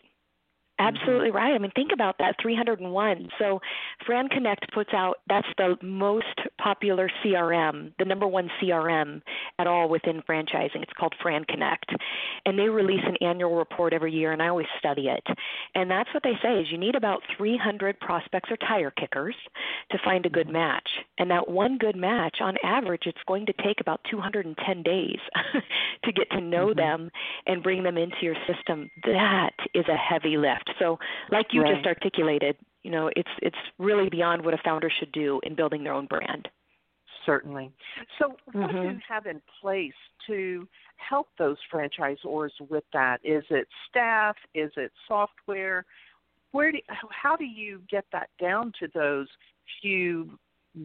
Absolutely 0.78 1.32
right. 1.32 1.54
I 1.54 1.58
mean, 1.58 1.72
think 1.74 1.92
about 1.94 2.18
that 2.20 2.36
301. 2.42 3.30
So, 3.40 3.62
FranConnect 4.08 4.74
puts 4.74 4.94
out 4.94 5.20
that's 5.30 5.48
the 5.58 5.78
most 5.82 6.26
popular 6.62 7.10
CRM, 7.24 7.94
the 7.98 8.04
number 8.04 8.28
one 8.28 8.50
CRM 8.62 9.22
at 9.58 9.68
all 9.68 9.88
within 9.88 10.22
franchising. 10.30 10.82
It's 10.82 10.92
called 11.00 11.16
FranConnect. 11.24 11.96
And 12.46 12.60
they 12.60 12.68
release 12.68 13.04
an 13.06 13.16
annual 13.26 13.56
report 13.56 13.94
every 13.94 14.12
year, 14.12 14.34
and 14.34 14.42
I 14.42 14.50
always 14.50 14.68
study 14.78 15.08
it. 15.08 15.24
And 15.76 15.90
that's 15.90 16.14
what 16.14 16.24
they 16.24 16.34
say 16.44 16.60
is 16.60 16.68
you 16.70 16.78
need 16.78 16.96
about 16.96 17.22
300 17.38 17.98
prospects 18.02 18.52
or 18.52 18.58
tire 18.58 18.92
kickers 18.92 19.36
to 19.92 19.98
find 20.04 20.26
a 20.26 20.30
good 20.30 20.50
match. 20.50 20.90
And 21.18 21.32
that 21.32 21.48
one 21.48 21.78
good 21.78 21.96
match, 21.96 22.38
on 22.42 22.56
average, 22.64 23.04
it's 23.06 23.18
going 23.28 23.46
to 23.46 23.54
take 23.64 23.80
about 23.80 24.02
210 24.12 24.84
days 24.84 25.20
to 26.04 26.12
get 26.12 26.30
to 26.32 26.42
know 26.42 26.68
mm-hmm. 26.68 26.80
them 26.80 27.12
and 27.48 27.64
bring 27.64 27.84
them 27.84 27.98
into 27.98 28.18
your 28.22 28.36
system. 28.46 28.90
That 29.04 29.52
is 29.74 29.86
a 29.88 29.96
heavy 29.96 30.36
lift. 30.38 30.65
So, 30.80 31.00
like 31.32 31.48
you 31.52 31.62
right. 31.62 31.76
just 31.76 31.86
articulated, 31.86 32.58
you 32.84 32.92
know, 32.92 33.10
it's 33.16 33.30
it's 33.42 33.58
really 33.78 34.10
beyond 34.10 34.44
what 34.44 34.54
a 34.54 34.60
founder 34.64 34.90
should 34.90 35.12
do 35.12 35.40
in 35.44 35.56
building 35.56 35.84
their 35.84 35.94
own 35.94 36.06
brand. 36.06 36.48
Certainly. 37.26 37.72
So, 38.20 38.36
what 38.46 38.70
mm-hmm. 38.70 38.82
do 38.82 38.90
you 38.90 39.00
have 39.08 39.26
in 39.26 39.42
place 39.62 39.94
to 40.28 40.68
help 40.98 41.28
those 41.38 41.58
franchisors 41.74 42.52
with 42.70 42.84
that? 42.94 43.20
Is 43.24 43.44
it 43.50 43.68
staff? 43.90 44.36
Is 44.54 44.72
it 44.78 44.92
software? 45.08 45.86
Where 46.52 46.72
do, 46.72 46.78
how 47.10 47.36
do 47.36 47.44
you 47.44 47.82
get 47.90 48.06
that 48.14 48.30
down 48.40 48.72
to 48.80 48.88
those 48.94 49.28
few 49.82 50.38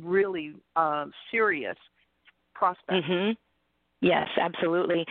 really 0.02 0.54
um, 0.76 1.12
serious 1.30 1.76
prospects? 2.54 3.06
Mm-hmm. 3.06 3.32
Yes, 4.00 4.28
absolutely. 4.40 5.04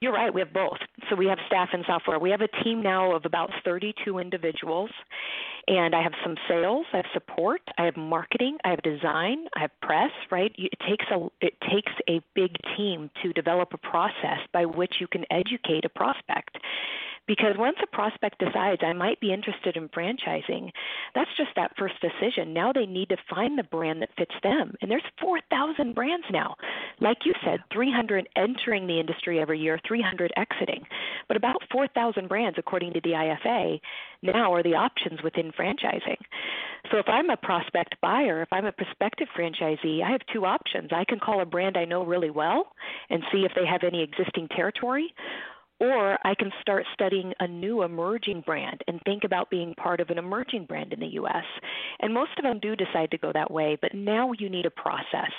You're 0.00 0.12
right. 0.12 0.32
We 0.32 0.40
have 0.40 0.52
both. 0.52 0.78
So 1.08 1.16
we 1.16 1.26
have 1.26 1.38
staff 1.46 1.68
and 1.72 1.84
software. 1.86 2.18
We 2.18 2.30
have 2.30 2.40
a 2.40 2.48
team 2.64 2.82
now 2.82 3.14
of 3.14 3.24
about 3.24 3.50
32 3.64 4.18
individuals, 4.18 4.90
and 5.66 5.94
I 5.94 6.02
have 6.02 6.12
some 6.24 6.36
sales, 6.48 6.86
I 6.92 6.98
have 6.98 7.06
support, 7.12 7.60
I 7.76 7.84
have 7.84 7.96
marketing, 7.96 8.58
I 8.64 8.70
have 8.70 8.82
design, 8.82 9.46
I 9.54 9.60
have 9.60 9.70
press, 9.80 10.10
right? 10.30 10.52
It 10.56 10.72
takes 10.88 11.04
a 11.12 11.28
it 11.40 11.54
takes 11.70 11.92
a 12.08 12.20
big 12.34 12.56
team 12.76 13.10
to 13.22 13.32
develop 13.32 13.72
a 13.74 13.78
process 13.78 14.38
by 14.52 14.64
which 14.64 14.94
you 15.00 15.06
can 15.06 15.24
educate 15.30 15.84
a 15.84 15.88
prospect. 15.88 16.58
Because 17.28 17.58
once 17.58 17.76
a 17.82 17.86
prospect 17.94 18.38
decides 18.38 18.80
I 18.82 18.94
might 18.94 19.20
be 19.20 19.34
interested 19.34 19.76
in 19.76 19.90
franchising, 19.90 20.70
that's 21.14 21.30
just 21.36 21.50
that 21.56 21.76
first 21.78 21.94
decision. 22.00 22.54
Now 22.54 22.72
they 22.72 22.86
need 22.86 23.10
to 23.10 23.18
find 23.28 23.58
the 23.58 23.64
brand 23.64 24.00
that 24.00 24.08
fits 24.16 24.34
them. 24.42 24.72
And 24.80 24.90
there's 24.90 25.02
4,000 25.20 25.94
brands 25.94 26.24
now. 26.30 26.56
Like 27.00 27.18
you 27.26 27.34
said, 27.44 27.60
300 27.70 28.28
entering 28.34 28.86
the 28.86 28.98
industry 28.98 29.40
every 29.40 29.60
year, 29.60 29.78
300 29.86 30.32
exiting. 30.38 30.86
But 31.28 31.36
about 31.36 31.62
4,000 31.70 32.28
brands, 32.28 32.56
according 32.58 32.94
to 32.94 33.00
the 33.02 33.10
IFA, 33.10 33.78
now 34.22 34.54
are 34.54 34.62
the 34.62 34.74
options 34.74 35.22
within 35.22 35.52
franchising. 35.52 36.16
So 36.90 36.96
if 36.96 37.08
I'm 37.08 37.28
a 37.28 37.36
prospect 37.36 37.96
buyer, 38.00 38.40
if 38.40 38.48
I'm 38.52 38.64
a 38.64 38.72
prospective 38.72 39.28
franchisee, 39.38 40.02
I 40.02 40.10
have 40.10 40.22
two 40.32 40.46
options. 40.46 40.90
I 40.92 41.04
can 41.04 41.20
call 41.20 41.42
a 41.42 41.46
brand 41.46 41.76
I 41.76 41.84
know 41.84 42.06
really 42.06 42.30
well 42.30 42.68
and 43.10 43.22
see 43.30 43.44
if 43.44 43.52
they 43.54 43.66
have 43.66 43.82
any 43.84 44.02
existing 44.02 44.48
territory 44.48 45.12
or 45.80 46.18
I 46.24 46.34
can 46.34 46.50
start 46.60 46.84
studying 46.92 47.32
a 47.40 47.46
new 47.46 47.82
emerging 47.82 48.42
brand 48.44 48.82
and 48.88 49.00
think 49.04 49.24
about 49.24 49.50
being 49.50 49.74
part 49.74 50.00
of 50.00 50.10
an 50.10 50.18
emerging 50.18 50.66
brand 50.66 50.92
in 50.92 51.00
the 51.00 51.06
US. 51.20 51.44
And 52.00 52.12
most 52.12 52.32
of 52.36 52.44
them 52.44 52.58
do 52.60 52.74
decide 52.74 53.10
to 53.12 53.18
go 53.18 53.32
that 53.32 53.50
way, 53.50 53.78
but 53.80 53.94
now 53.94 54.32
you 54.38 54.48
need 54.48 54.66
a 54.66 54.70
process. 54.70 55.30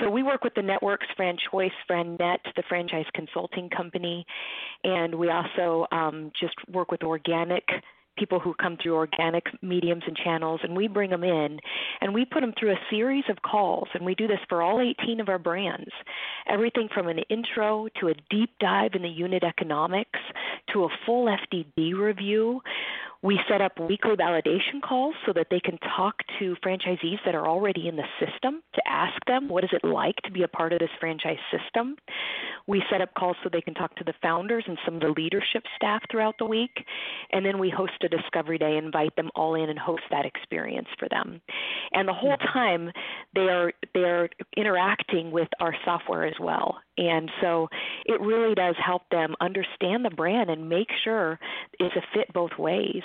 So 0.00 0.08
we 0.08 0.22
work 0.22 0.44
with 0.44 0.54
the 0.54 0.62
networks, 0.62 1.06
FranChoice, 1.18 1.70
FranNet, 1.90 2.38
the 2.56 2.62
franchise 2.68 3.06
consulting 3.14 3.68
company, 3.70 4.24
and 4.84 5.14
we 5.14 5.30
also 5.30 5.86
um, 5.92 6.30
just 6.40 6.54
work 6.68 6.90
with 6.90 7.02
organic 7.02 7.64
people 8.18 8.40
who 8.40 8.54
come 8.54 8.76
through 8.82 8.94
organic 8.94 9.44
mediums 9.62 10.02
and 10.06 10.16
channels, 10.16 10.60
and 10.62 10.76
we 10.76 10.88
bring 10.88 11.10
them 11.10 11.24
in 11.24 11.58
and 12.00 12.14
we 12.14 12.24
put 12.24 12.40
them 12.40 12.52
through 12.58 12.72
a 12.72 12.80
series 12.90 13.24
of 13.28 13.42
calls. 13.42 13.88
And 13.94 14.04
we 14.04 14.14
do 14.14 14.26
this 14.26 14.40
for 14.48 14.62
all 14.62 14.80
18 14.80 15.20
of 15.20 15.28
our 15.28 15.38
brands 15.38 15.90
everything 16.48 16.88
from 16.92 17.08
an 17.08 17.18
intro 17.30 17.88
to 18.00 18.08
a 18.08 18.14
deep 18.30 18.50
dive 18.60 18.92
in 18.94 19.02
the 19.02 19.08
unit 19.08 19.44
economics 19.44 20.20
to 20.72 20.84
a 20.84 20.88
full 21.06 21.26
FDD 21.26 21.94
review. 21.94 22.60
We 23.22 23.38
set 23.48 23.60
up 23.60 23.78
weekly 23.78 24.16
validation 24.16 24.82
calls 24.82 25.14
so 25.24 25.32
that 25.34 25.46
they 25.50 25.60
can 25.60 25.78
talk 25.96 26.16
to 26.40 26.56
franchisees 26.64 27.18
that 27.24 27.36
are 27.36 27.46
already 27.46 27.86
in 27.86 27.94
the 27.94 28.04
system 28.18 28.62
to 28.74 28.82
ask 28.86 29.14
them 29.26 29.48
what 29.48 29.62
is 29.62 29.70
it 29.72 29.86
like 29.86 30.16
to 30.24 30.32
be 30.32 30.42
a 30.42 30.48
part 30.48 30.72
of 30.72 30.80
this 30.80 30.90
franchise 30.98 31.38
system. 31.50 31.96
We 32.66 32.82
set 32.90 33.00
up 33.00 33.14
calls 33.14 33.36
so 33.42 33.48
they 33.52 33.60
can 33.60 33.74
talk 33.74 33.94
to 33.96 34.04
the 34.04 34.14
founders 34.22 34.64
and 34.66 34.76
some 34.84 34.96
of 34.96 35.00
the 35.00 35.14
leadership 35.16 35.62
staff 35.76 36.02
throughout 36.10 36.34
the 36.38 36.46
week. 36.46 36.84
And 37.30 37.46
then 37.46 37.58
we 37.58 37.70
host 37.70 37.92
a 38.02 38.08
discovery 38.08 38.58
day, 38.58 38.76
invite 38.76 39.14
them 39.14 39.30
all 39.36 39.54
in 39.54 39.70
and 39.70 39.78
host 39.78 40.02
that 40.10 40.26
experience 40.26 40.88
for 40.98 41.08
them. 41.08 41.40
And 41.92 42.08
the 42.08 42.12
whole 42.12 42.36
mm-hmm. 42.36 42.58
time 42.58 42.92
they 43.34 43.48
are 43.48 43.72
they 43.94 44.00
are 44.00 44.28
interacting 44.56 45.30
with 45.30 45.48
our 45.60 45.74
software 45.84 46.24
as 46.24 46.34
well. 46.40 46.78
And 46.98 47.30
so 47.40 47.68
it 48.04 48.20
really 48.20 48.54
does 48.54 48.74
help 48.84 49.02
them 49.10 49.34
understand 49.40 50.04
the 50.04 50.10
brand 50.10 50.50
and 50.50 50.68
make 50.68 50.88
sure 51.04 51.38
it's 51.80 51.96
a 51.96 52.02
fit 52.14 52.32
both 52.34 52.50
ways 52.58 53.02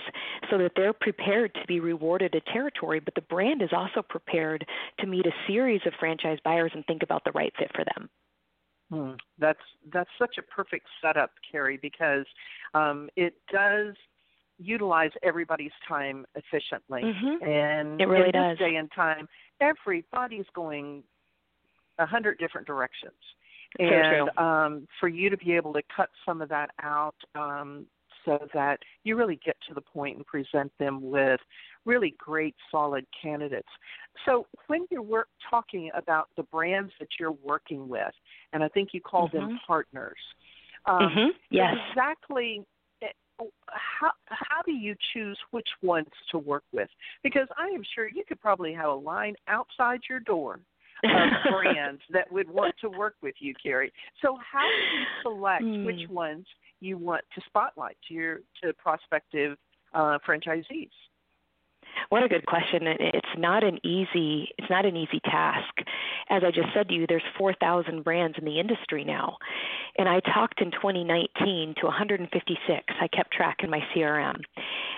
so 0.50 0.58
that 0.58 0.74
they're 0.76 0.94
prepared 0.94 1.54
to 1.54 1.66
be 1.68 1.80
rewarded 1.80 2.36
a 2.36 2.42
territory, 2.52 3.00
but 3.00 3.16
the 3.16 3.22
brand 3.22 3.62
is 3.62 3.70
also 3.72 4.02
prepared 4.02 4.66
to 5.00 5.08
meet 5.08 5.26
a 5.26 5.32
series 5.48 5.82
of 5.86 5.94
franchise 6.00 6.40
buyers 6.44 6.72
and 6.74 6.86
think 6.86 7.02
about 7.02 7.24
the 7.24 7.32
right 7.32 7.54
fit 7.58 7.72
for 7.74 7.86
them. 7.86 8.10
Hmm. 8.90 9.12
That's 9.38 9.60
that's 9.92 10.10
such 10.18 10.38
a 10.38 10.42
perfect 10.42 10.88
setup, 11.02 11.32
Carey, 11.50 11.78
because 11.82 12.26
um, 12.74 13.10
it 13.18 13.36
does 13.52 13.96
utilize 14.60 15.12
everybody's 15.24 15.72
time 15.88 16.26
efficiently. 16.36 17.04
Mm-hmm. 17.04 17.48
And 17.48 18.02
it 18.02 18.06
really 18.06 18.28
in 18.28 18.32
does. 18.32 18.58
this 18.58 18.68
day 18.68 18.76
and 18.76 18.90
time, 18.96 19.28
everybody's 19.60 20.46
going 20.54 21.04
a 22.00 22.06
hundred 22.06 22.38
different 22.40 22.66
directions. 22.66 23.14
And 23.80 24.30
um, 24.38 24.88
for 25.00 25.08
you 25.08 25.30
to 25.30 25.38
be 25.38 25.54
able 25.54 25.74
to 25.74 25.82
cut 25.96 26.10
some 26.26 26.42
of 26.42 26.50
that 26.50 26.72
out 26.82 27.16
um, 27.36 27.86
so 28.28 28.48
that 28.54 28.80
you 29.04 29.16
really 29.16 29.40
get 29.44 29.56
to 29.68 29.74
the 29.74 29.82
point 29.82 30.18
and 30.18 30.26
present 30.26 30.72
them 30.80 31.00
with 31.02 31.40
really 31.86 32.14
great, 32.18 32.56
solid 32.70 33.06
candidates. 33.20 33.70
So 34.26 34.46
when 34.68 34.86
you're 34.92 35.02
work, 35.02 35.30
talking 35.50 35.90
about 35.96 36.28
the 36.36 36.44
brands 36.44 36.92
that 37.00 37.08
you're 37.20 37.36
working 37.44 37.88
with, 37.88 38.14
and 38.52 38.64
I 38.64 38.68
think 38.68 38.90
you 38.92 39.02
call 39.02 39.30
mm-hmm. 39.30 39.38
them 39.38 39.60
partners, 39.66 40.18
um, 40.86 41.00
mm-hmm. 41.00 41.30
yes. 41.50 41.76
exactly 41.90 42.66
eh, 43.02 43.08
how 43.70 44.12
how 44.26 44.62
do 44.66 44.74
you 44.74 44.96
choose 45.14 45.38
which 45.52 45.70
ones 45.82 46.08
to 46.32 46.38
work 46.38 46.64
with? 46.74 46.90
Because 47.24 47.48
I 47.58 47.68
am 47.68 47.84
sure 47.96 48.10
you 48.10 48.24
could 48.28 48.42
probably 48.42 48.74
have 48.74 48.90
a 48.90 48.94
line 48.94 49.36
outside 49.48 50.02
your 50.10 50.20
door 50.20 50.60
of 51.04 51.52
brands 51.52 52.02
that 52.12 52.32
would 52.32 52.50
want 52.50 52.76
to 52.82 52.90
work 52.90 53.16
with 53.22 53.36
you, 53.40 53.54
Carey. 53.62 53.92
So 54.22 54.38
how 54.52 54.62
do 54.62 54.98
you 54.98 55.06
select 55.24 55.64
mm. 55.64 55.86
which 55.86 56.10
ones 56.10 56.46
you 56.80 56.98
want 56.98 57.24
to 57.36 57.42
spotlight 57.46 57.98
to 58.08 58.14
your 58.14 58.40
to 58.64 58.74
prospective 58.74 59.58
uh, 59.94 60.18
franchisees? 60.28 60.90
What 62.10 62.24
a 62.24 62.28
good 62.28 62.46
question. 62.46 62.82
It's 62.88 63.28
not 63.38 63.64
an 63.64 63.80
easy 63.86 64.50
it's 64.58 64.70
not 64.70 64.86
an 64.86 64.96
easy 64.96 65.20
task. 65.26 65.74
As 66.30 66.44
I 66.46 66.52
just 66.52 66.70
said 66.74 66.90
to 66.90 66.94
you, 66.94 67.06
there's 67.08 67.24
4,000 67.38 68.04
brands 68.04 68.38
in 68.38 68.46
the 68.46 68.60
industry 68.60 69.04
now. 69.04 69.38
And 69.98 70.08
I 70.08 70.20
talked 70.20 70.62
in 70.62 70.72
2019 70.72 71.76
to 71.80 71.86
156. 71.86 72.84
I 73.02 73.08
kept 73.08 73.34
track 73.34 73.58
in 73.64 73.70
my 73.70 73.82
CRM. 73.96 74.40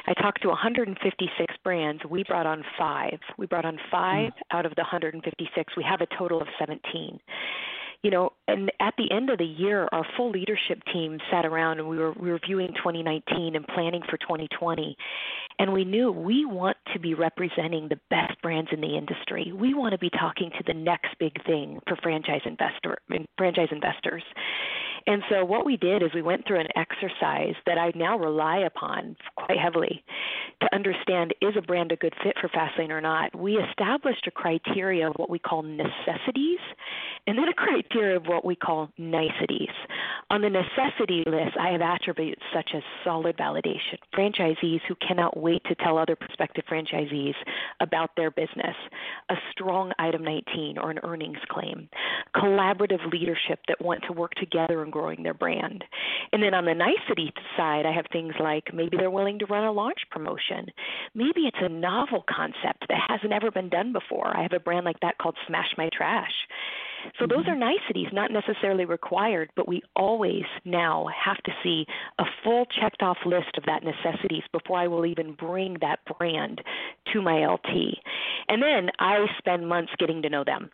I 0.07 0.13
talked 0.13 0.41
to 0.41 0.49
156 0.49 1.55
brands. 1.63 2.01
We 2.09 2.23
brought 2.23 2.45
on 2.45 2.63
5. 2.77 3.19
We 3.37 3.45
brought 3.45 3.65
on 3.65 3.79
5 3.91 4.31
mm. 4.31 4.31
out 4.51 4.65
of 4.65 4.75
the 4.75 4.81
156. 4.81 5.73
We 5.77 5.83
have 5.83 6.01
a 6.01 6.07
total 6.17 6.41
of 6.41 6.47
17 6.59 7.19
you 8.01 8.11
know, 8.11 8.31
and 8.47 8.71
at 8.79 8.93
the 8.97 9.11
end 9.11 9.29
of 9.29 9.37
the 9.37 9.45
year, 9.45 9.87
our 9.91 10.05
full 10.15 10.29
leadership 10.31 10.81
team 10.93 11.19
sat 11.29 11.45
around 11.45 11.79
and 11.79 11.89
we 11.89 11.97
were 11.97 12.13
reviewing 12.13 12.69
2019 12.75 13.55
and 13.55 13.67
planning 13.67 14.01
for 14.09 14.17
2020. 14.17 14.95
And 15.59 15.73
we 15.73 15.83
knew 15.83 16.11
we 16.11 16.45
want 16.45 16.77
to 16.93 16.99
be 16.99 17.13
representing 17.13 17.89
the 17.89 17.99
best 18.09 18.41
brands 18.41 18.69
in 18.71 18.81
the 18.81 18.97
industry. 18.97 19.51
We 19.53 19.73
want 19.73 19.91
to 19.91 19.99
be 19.99 20.09
talking 20.09 20.51
to 20.57 20.63
the 20.65 20.73
next 20.73 21.09
big 21.19 21.43
thing 21.45 21.79
for 21.87 21.97
franchise 21.97 22.41
investor 22.45 22.97
franchise 23.37 23.67
investors. 23.71 24.23
And 25.05 25.23
so 25.29 25.43
what 25.45 25.65
we 25.65 25.77
did 25.77 26.03
is 26.03 26.09
we 26.13 26.21
went 26.21 26.45
through 26.45 26.59
an 26.59 26.67
exercise 26.75 27.55
that 27.65 27.77
I 27.77 27.91
now 27.95 28.17
rely 28.17 28.59
upon 28.59 29.15
quite 29.35 29.57
heavily 29.57 30.03
to 30.61 30.75
understand 30.75 31.33
is 31.41 31.55
a 31.57 31.61
brand 31.61 31.91
a 31.91 31.95
good 31.95 32.13
fit 32.23 32.35
for 32.39 32.49
Fastlane 32.49 32.89
or 32.89 33.01
not. 33.01 33.35
We 33.35 33.57
established 33.57 34.27
a 34.27 34.31
criteria 34.31 35.09
of 35.09 35.15
what 35.15 35.29
we 35.29 35.39
call 35.39 35.61
necessities 35.61 36.59
and 37.27 37.37
then 37.37 37.47
a 37.47 37.53
criteria 37.53 38.17
of 38.17 38.27
what 38.27 38.45
we 38.45 38.55
call 38.55 38.89
niceties. 38.97 39.69
On 40.31 40.41
the 40.41 40.49
necessity 40.49 41.23
list, 41.25 41.57
I 41.59 41.71
have 41.71 41.81
attributes 41.81 42.43
such 42.53 42.69
as 42.75 42.83
solid 43.03 43.35
validation, 43.35 43.97
franchisees 44.15 44.79
who 44.87 44.93
cannot 44.95 45.35
wait 45.35 45.63
to 45.65 45.73
tell 45.73 45.97
other 45.97 46.15
prospective 46.15 46.65
franchisees 46.69 47.33
about 47.79 48.11
their 48.15 48.29
business, 48.29 48.75
a 49.29 49.35
strong 49.51 49.91
item 49.97 50.23
19 50.23 50.77
or 50.77 50.91
an 50.91 50.99
earnings 51.01 51.39
claim, 51.49 51.89
collaborative 52.35 53.11
leadership 53.11 53.59
that 53.67 53.81
want 53.81 54.03
to 54.03 54.13
work 54.13 54.35
together 54.35 54.83
in 54.83 54.91
growing 54.91 55.23
their 55.23 55.33
brand. 55.33 55.83
And 56.31 56.43
then 56.43 56.53
on 56.53 56.65
the 56.65 56.75
nicety 56.75 57.33
side, 57.57 57.87
I 57.87 57.91
have 57.91 58.05
things 58.11 58.35
like 58.39 58.71
maybe 58.71 58.97
they're 58.97 59.09
willing 59.09 59.39
to 59.39 59.47
run 59.47 59.63
a 59.63 59.71
launch 59.71 60.01
promotion. 60.11 60.67
Maybe 61.15 61.47
it's 61.47 61.57
a 61.59 61.69
novel 61.69 62.23
concept 62.29 62.85
that 62.87 63.01
hasn't 63.07 63.33
ever 63.33 63.49
been 63.49 63.69
done 63.69 63.93
before. 63.93 64.37
I 64.37 64.43
have 64.43 64.53
a 64.53 64.59
brand 64.59 64.85
like 64.85 64.99
that 64.99 65.17
called 65.17 65.37
Smash 65.47 65.73
My 65.75 65.89
Trash. 65.91 66.33
So 67.19 67.25
those 67.27 67.45
Mm-hmm. 67.45 67.51
are 67.51 67.55
niceties, 67.55 68.07
not 68.13 68.31
necessarily 68.31 68.85
required, 68.85 69.49
but 69.55 69.67
we 69.67 69.81
always 69.95 70.43
now 70.65 71.07
have 71.25 71.37
to 71.43 71.51
see 71.63 71.85
a 72.19 72.23
full 72.43 72.65
checked 72.65 73.01
off 73.01 73.17
list 73.25 73.57
of 73.57 73.63
that 73.65 73.83
necessities 73.83 74.43
before 74.51 74.77
I 74.79 74.87
will 74.87 75.05
even 75.05 75.33
bring 75.33 75.77
that 75.81 75.99
brand 76.17 76.61
to 77.13 77.21
my 77.21 77.45
LT. 77.45 77.97
And 78.47 78.61
then 78.61 78.89
I 78.99 79.25
spend 79.37 79.67
months 79.67 79.91
getting 79.99 80.21
to 80.23 80.29
know 80.29 80.43
them. 80.43 80.69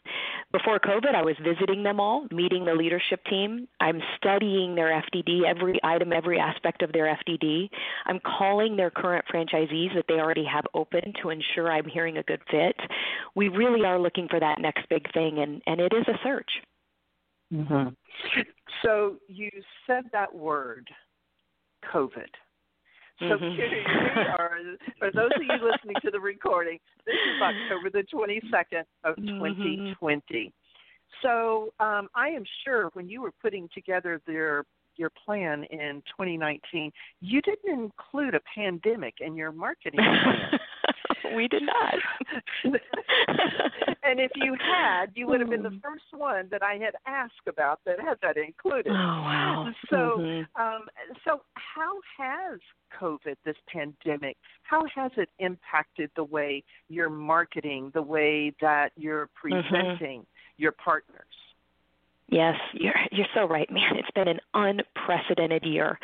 Before 0.51 0.79
COVID, 0.79 1.15
I 1.15 1.21
was 1.21 1.35
visiting 1.43 1.83
them 1.83 1.99
all, 1.99 2.27
meeting 2.31 2.65
the 2.65 2.73
leadership 2.73 3.21
team. 3.29 3.67
I'm 3.79 4.01
studying 4.17 4.75
their 4.75 5.01
FDD, 5.01 5.43
every 5.45 5.79
item, 5.83 6.13
every 6.13 6.39
aspect 6.39 6.81
of 6.81 6.93
their 6.93 7.17
FDD. 7.27 7.69
I'm 8.05 8.19
calling 8.19 8.75
their 8.77 8.89
current 8.89 9.25
franchisees 9.33 9.93
that 9.95 10.05
they 10.07 10.15
already 10.15 10.45
have 10.45 10.65
open 10.73 11.13
to 11.21 11.29
ensure 11.29 11.71
I'm 11.71 11.85
hearing 11.87 12.17
a 12.17 12.23
good 12.23 12.41
fit. 12.49 12.75
We 13.35 13.49
really 13.49 13.85
are 13.85 13.99
looking 13.99 14.27
for 14.29 14.39
that 14.39 14.59
next 14.59 14.87
big 14.89 15.11
thing, 15.13 15.39
and, 15.39 15.61
and 15.67 15.81
it 15.81 15.93
is 15.93 16.05
a 16.07 16.14
search. 16.23 16.49
Mm-hmm. 17.53 17.89
So 18.81 19.15
you 19.27 19.49
said 19.87 20.05
that 20.11 20.33
word, 20.33 20.87
COVID. 21.93 22.29
So 23.19 23.37
Mhm. 23.37 23.55
here 23.55 23.69
we 23.69 24.21
are. 24.21 24.59
For 24.99 25.11
those 25.11 25.31
of 25.35 25.41
you 25.41 25.53
listening 25.71 25.95
to 26.01 26.11
the 26.11 26.19
recording, 26.19 26.79
this 27.05 27.15
is 27.15 27.41
October 27.41 27.89
the 27.89 28.03
22nd 28.03 28.85
of 29.05 29.15
Mhm. 29.15 29.37
2020. 29.37 30.51
So 31.21 31.73
um, 31.79 32.09
I 32.13 32.29
am 32.29 32.43
sure 32.63 32.89
when 32.89 33.07
you 33.07 33.21
were 33.21 33.31
putting 33.41 33.69
together 33.69 34.21
your 34.27 34.65
your 34.97 35.09
plan 35.09 35.65
in 35.65 36.01
2019, 36.03 36.91
you 37.19 37.41
didn't 37.41 37.69
include 37.69 38.33
a 38.33 38.39
pandemic 38.41 39.19
in 39.19 39.35
your 39.35 39.51
marketing 39.51 39.99
plan. 39.99 40.59
we 41.33 41.47
did 41.47 41.63
not. 41.63 41.93
and 44.03 44.19
if 44.19 44.31
you 44.35 44.55
had, 44.59 45.07
you 45.15 45.27
would 45.27 45.39
have 45.39 45.49
been 45.49 45.63
the 45.63 45.69
hmm. 45.69 45.77
first 45.77 46.05
one 46.11 46.47
that 46.51 46.63
I 46.63 46.73
had 46.73 46.95
asked 47.05 47.47
about 47.47 47.79
that 47.85 47.99
had 47.99 48.17
that 48.21 48.37
included. 48.37 48.91
Oh 48.91 48.93
wow! 48.93 49.71
So, 49.89 49.95
mm-hmm. 49.95 50.61
um, 50.61 50.85
so 51.23 51.41
how 51.55 51.99
has 52.17 52.59
COVID, 52.99 53.35
this 53.45 53.55
pandemic, 53.71 54.37
how 54.63 54.85
has 54.95 55.11
it 55.17 55.29
impacted 55.39 56.11
the 56.15 56.23
way 56.23 56.63
you're 56.89 57.09
marketing, 57.09 57.91
the 57.93 58.01
way 58.01 58.53
that 58.61 58.91
you're 58.95 59.27
mm-hmm. 59.27 59.69
presenting 59.69 60.19
mm-hmm. 60.21 60.61
your 60.61 60.71
partners? 60.73 61.25
Yes, 62.27 62.55
you're 62.73 62.95
you're 63.11 63.27
so 63.35 63.45
right, 63.45 63.69
man. 63.71 63.97
It's 63.97 64.09
been 64.15 64.27
an 64.27 64.39
unprecedented 64.53 65.63
year. 65.63 65.99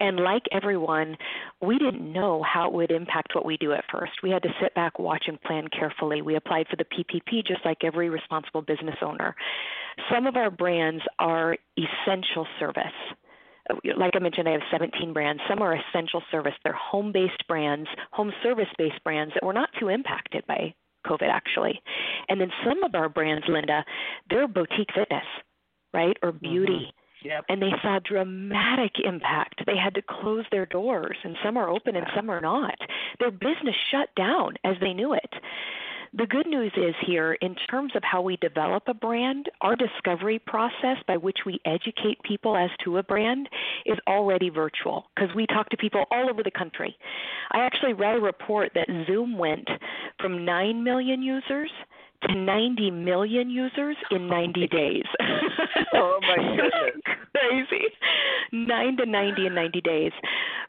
And 0.00 0.18
like 0.18 0.42
everyone, 0.50 1.16
we 1.60 1.78
didn't 1.78 2.12
know 2.12 2.42
how 2.42 2.66
it 2.68 2.72
would 2.72 2.90
impact 2.90 3.34
what 3.34 3.44
we 3.44 3.58
do 3.58 3.72
at 3.72 3.84
first. 3.92 4.12
We 4.22 4.30
had 4.30 4.42
to 4.44 4.54
sit 4.60 4.74
back, 4.74 4.98
watch 4.98 5.24
and 5.26 5.40
plan 5.42 5.68
carefully. 5.68 6.22
We 6.22 6.36
applied 6.36 6.66
for 6.68 6.76
the 6.76 6.84
PPP 6.84 7.46
just 7.46 7.64
like 7.64 7.84
every 7.84 8.08
responsible 8.08 8.62
business 8.62 8.96
owner. 9.02 9.34
Some 10.10 10.26
of 10.26 10.36
our 10.36 10.50
brands 10.50 11.02
are 11.18 11.56
essential 11.78 12.46
service 12.58 12.86
like 13.96 14.12
I 14.14 14.20
mentioned, 14.20 14.48
I 14.48 14.52
have 14.52 14.60
17 14.70 15.12
brands. 15.12 15.42
Some 15.48 15.60
are 15.60 15.74
essential 15.76 16.22
service. 16.30 16.52
They're 16.62 16.72
home 16.72 17.12
based 17.12 17.46
brands, 17.48 17.88
home 18.12 18.32
service 18.42 18.68
based 18.78 19.02
brands 19.02 19.34
that 19.34 19.44
were 19.44 19.52
not 19.52 19.70
too 19.78 19.88
impacted 19.88 20.46
by 20.46 20.74
COVID, 21.06 21.28
actually. 21.28 21.80
And 22.28 22.40
then 22.40 22.50
some 22.64 22.82
of 22.84 22.94
our 22.94 23.08
brands, 23.08 23.44
Linda, 23.48 23.84
they're 24.30 24.48
boutique 24.48 24.90
fitness 24.94 25.24
right, 25.96 26.16
or 26.22 26.32
beauty. 26.32 26.86
Mm-hmm. 26.88 27.28
Yep. 27.28 27.44
And 27.48 27.62
they 27.62 27.72
saw 27.82 27.98
dramatic 28.04 28.92
impact. 29.02 29.62
They 29.66 29.76
had 29.76 29.94
to 29.94 30.02
close 30.02 30.44
their 30.52 30.66
doors, 30.66 31.16
and 31.24 31.34
some 31.42 31.56
are 31.56 31.68
open 31.68 31.96
and 31.96 32.06
some 32.14 32.30
are 32.30 32.40
not. 32.40 32.76
Their 33.18 33.32
business 33.32 33.74
shut 33.90 34.14
down 34.14 34.54
as 34.64 34.76
they 34.80 34.92
knew 34.92 35.14
it. 35.14 35.32
The 36.16 36.26
good 36.26 36.46
news 36.46 36.72
is 36.76 36.94
here, 37.04 37.34
in 37.34 37.54
terms 37.68 37.92
of 37.94 38.02
how 38.02 38.22
we 38.22 38.36
develop 38.36 38.84
a 38.86 38.94
brand, 38.94 39.50
our 39.60 39.76
discovery 39.76 40.38
process 40.38 40.96
by 41.06 41.16
which 41.16 41.38
we 41.44 41.60
educate 41.64 42.22
people 42.22 42.56
as 42.56 42.70
to 42.84 42.98
a 42.98 43.02
brand 43.02 43.48
is 43.84 43.98
already 44.06 44.48
virtual 44.48 45.06
because 45.14 45.34
we 45.34 45.46
talk 45.46 45.68
to 45.70 45.76
people 45.76 46.04
all 46.10 46.30
over 46.30 46.42
the 46.42 46.50
country. 46.50 46.96
I 47.50 47.58
actually 47.58 47.92
read 47.92 48.16
a 48.16 48.20
report 48.20 48.72
that 48.74 48.88
Zoom 49.06 49.36
went 49.36 49.68
from 50.20 50.44
9 50.44 50.82
million 50.82 51.22
users 51.22 51.70
to 52.28 52.34
90 52.34 52.90
million 52.90 53.50
users 53.50 53.96
in 54.10 54.28
90 54.28 54.66
days. 54.70 55.04
oh 55.94 56.18
my 56.22 56.36
goodness. 56.56 57.02
Crazy. 57.34 57.84
9 58.52 58.96
to 58.98 59.06
90 59.06 59.46
in 59.46 59.54
90 59.54 59.80
days. 59.80 60.12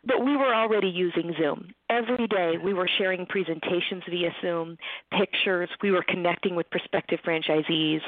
But 0.05 0.25
we 0.25 0.35
were 0.37 0.53
already 0.53 0.87
using 0.87 1.33
Zoom. 1.39 1.73
Every 1.89 2.27
day 2.27 2.55
we 2.61 2.73
were 2.73 2.89
sharing 2.97 3.25
presentations 3.25 4.03
via 4.09 4.31
Zoom, 4.41 4.77
pictures, 5.17 5.69
we 5.81 5.91
were 5.91 6.03
connecting 6.05 6.55
with 6.55 6.69
prospective 6.69 7.19
franchisees, 7.25 8.01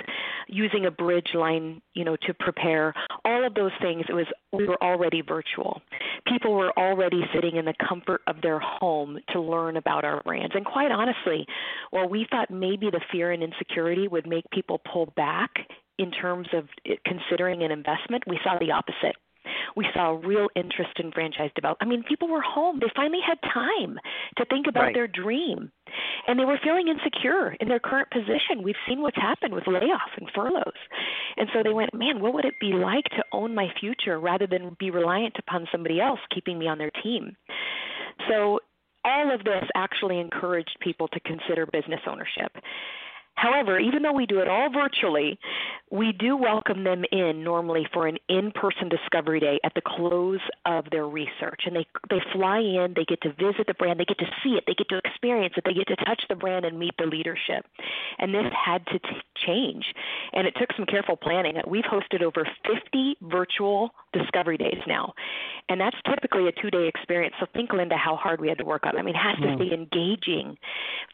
using 0.48 0.86
a 0.86 0.92
bridge 0.92 1.30
line, 1.34 1.82
you 1.94 2.04
know, 2.04 2.18
to 2.28 2.34
prepare. 2.34 2.94
All 3.24 3.46
of 3.46 3.54
those 3.54 3.72
things 3.82 4.04
it 4.10 4.14
was 4.14 4.26
we 4.52 4.68
were 4.68 4.82
already 4.84 5.22
virtual. 5.22 5.82
People 6.28 6.56
were 6.56 6.78
already 6.78 7.22
sitting 7.34 7.56
in 7.56 7.66
the 7.66 7.74
comfort 7.88 8.22
of 8.28 8.42
their 8.42 8.60
home 8.60 9.18
to 9.30 9.40
learn 9.40 9.78
about 9.78 10.04
our 10.04 10.22
brands. 10.24 10.56
And 10.56 10.66
quite 10.66 10.92
honestly, 10.92 11.46
while 11.92 12.10
we 12.10 12.28
thought 12.30 12.52
maybe 12.52 12.90
the 12.92 13.02
fear 13.12 13.32
and 13.32 13.42
insecurity 13.42 14.10
would 14.10 14.28
make 14.28 14.44
people 14.52 14.82
pull 14.92 15.06
back 15.16 15.52
in 15.98 16.12
terms 16.12 16.48
of 16.54 16.68
considering 17.06 17.64
an 17.64 17.72
investment, 17.72 18.24
we 18.28 18.40
saw 18.44 18.58
the 18.60 18.72
opposite. 18.72 19.16
We 19.76 19.88
saw 19.94 20.20
real 20.24 20.48
interest 20.56 21.00
in 21.00 21.12
franchise 21.12 21.52
development. 21.56 21.88
I 21.88 21.90
mean, 21.90 22.04
people 22.04 22.28
were 22.28 22.42
home. 22.42 22.80
They 22.80 22.92
finally 22.96 23.22
had 23.26 23.38
time 23.54 23.98
to 24.38 24.46
think 24.46 24.68
about 24.68 24.84
right. 24.84 24.94
their 24.94 25.08
dream. 25.08 25.72
And 26.28 26.40
they 26.40 26.46
were 26.46 26.60
feeling 26.64 26.88
insecure 26.88 27.56
in 27.60 27.68
their 27.68 27.80
current 27.80 28.10
position. 28.12 28.64
We've 28.64 28.76
seen 28.88 29.02
what's 29.02 29.18
happened 29.18 29.54
with 29.54 29.64
layoffs 29.66 30.18
and 30.18 30.30
furloughs. 30.36 30.80
And 31.38 31.50
so 31.54 31.64
they 31.64 31.74
went, 31.74 31.94
man, 31.94 32.20
what 32.20 32.34
would 32.34 32.46
it 32.46 32.60
be 32.60 32.74
like 32.74 33.06
to 33.06 33.24
own 33.32 33.56
my 33.56 33.68
future 33.80 34.20
rather 34.20 34.48
than 34.48 34.76
be 34.80 34.92
reliant 34.92 35.36
upon 35.40 35.68
somebody 35.72 36.00
else 36.00 36.20
keeping 36.34 36.60
me 36.60 36.68
on 36.68 36.78
their 36.78 36.92
team? 37.04 37.36
So 38.28 38.60
all 39.06 39.34
of 39.34 39.44
this 39.44 39.64
actually 39.76 40.20
encouraged 40.20 40.78
people 40.82 41.08
to 41.10 41.20
consider 41.22 41.66
business 41.66 42.02
ownership. 42.08 42.52
However, 43.36 43.80
even 43.80 44.04
though 44.04 44.12
we 44.12 44.26
do 44.26 44.40
it 44.40 44.50
all 44.50 44.70
virtually, 44.70 45.40
we 45.92 46.12
do 46.12 46.38
welcome 46.38 46.84
them 46.84 47.04
in 47.12 47.44
normally 47.44 47.88
for 47.92 48.06
an 48.06 48.18
in-person 48.28 48.90
discovery 48.90 49.40
day 49.40 49.60
at 49.64 49.74
the 49.74 49.82
close 49.82 50.40
of 50.66 50.86
their 50.92 51.08
research. 51.08 51.62
And 51.66 51.76
they 51.76 51.88
they 52.10 52.22
fly 52.32 52.60
in 52.60 52.94
they 52.96 53.06
get 53.06 53.22
to 53.22 53.30
visit 53.30 53.66
the 53.68 53.74
brand 53.74 54.00
they 54.00 54.06
get 54.06 54.20
to 54.20 54.30
see 54.44 54.52
it 54.52 54.66
they 54.68 54.76
get 54.76 54.90
to 54.90 55.02
experience 55.04 55.56
it 55.58 55.64
they 55.66 55.74
get 55.74 55.88
to 55.88 55.96
touch 56.06 56.22
the 56.30 56.36
brand 56.36 56.66
and 56.66 56.78
meet 56.78 56.94
the 57.00 57.06
leadership. 57.06 57.66
And 58.20 58.34
this 58.34 58.46
had 58.54 58.86
to 58.88 59.00
t- 59.00 59.08
change. 59.46 59.86
And 60.34 60.46
it 60.46 60.54
took 60.60 60.70
some 60.76 60.86
careful 60.86 61.16
planning. 61.16 61.56
We've 61.68 61.84
hosted 61.84 62.22
over 62.22 62.48
50 62.68 63.18
virtual 63.24 63.92
discovery 64.14 64.58
days 64.58 64.82
now. 64.86 65.14
And 65.70 65.82
that's 65.82 65.98
typically 66.08 66.48
a 66.48 66.52
two 66.52 66.70
day 66.70 66.88
experience. 66.88 67.34
So 67.40 67.48
think 67.54 67.74
linda 67.74 67.98
how 67.98 68.16
hard 68.16 68.42
we 68.42 68.48
had 68.48 68.60
to 68.60 68.66
work 68.66 68.86
on. 68.86 68.96
I 68.96 69.02
mean 69.02 69.16
it 69.16 69.20
has 69.20 69.38
to 69.38 69.48
mm. 69.48 69.56
stay 69.56 69.74
engaging. 69.74 70.56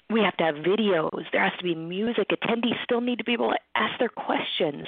We 0.10 0.20
have 0.22 0.36
to 0.38 0.44
have 0.44 0.56
videos. 0.56 1.24
There 1.32 1.44
has 1.44 1.58
to 1.60 1.64
be 1.64 1.76
music. 1.76 2.28
Attendees 2.30 2.84
still 2.84 3.02
need 3.02 3.20
to 3.20 3.24
be 3.24 3.34
able 3.34 3.50
to 3.52 3.60
ask 3.76 3.98
their 4.00 4.10
questions 4.10 4.65
questions. 4.66 4.88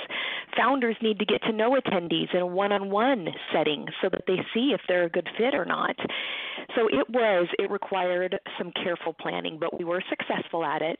Founders 0.55 0.95
need 1.01 1.19
to 1.19 1.25
get 1.25 1.41
to 1.43 1.51
know 1.51 1.77
attendees 1.77 2.33
in 2.33 2.41
a 2.41 2.47
one 2.47 2.71
on 2.71 2.89
one 2.89 3.27
setting 3.53 3.85
so 4.01 4.09
that 4.09 4.23
they 4.27 4.37
see 4.53 4.71
if 4.73 4.81
they're 4.87 5.05
a 5.05 5.09
good 5.09 5.27
fit 5.37 5.53
or 5.53 5.65
not. 5.65 5.95
So 6.75 6.87
it 6.87 7.07
was, 7.09 7.47
it 7.59 7.69
required 7.69 8.39
some 8.57 8.71
careful 8.83 9.13
planning, 9.13 9.57
but 9.59 9.77
we 9.77 9.85
were 9.85 10.03
successful 10.09 10.65
at 10.65 10.81
it. 10.81 10.99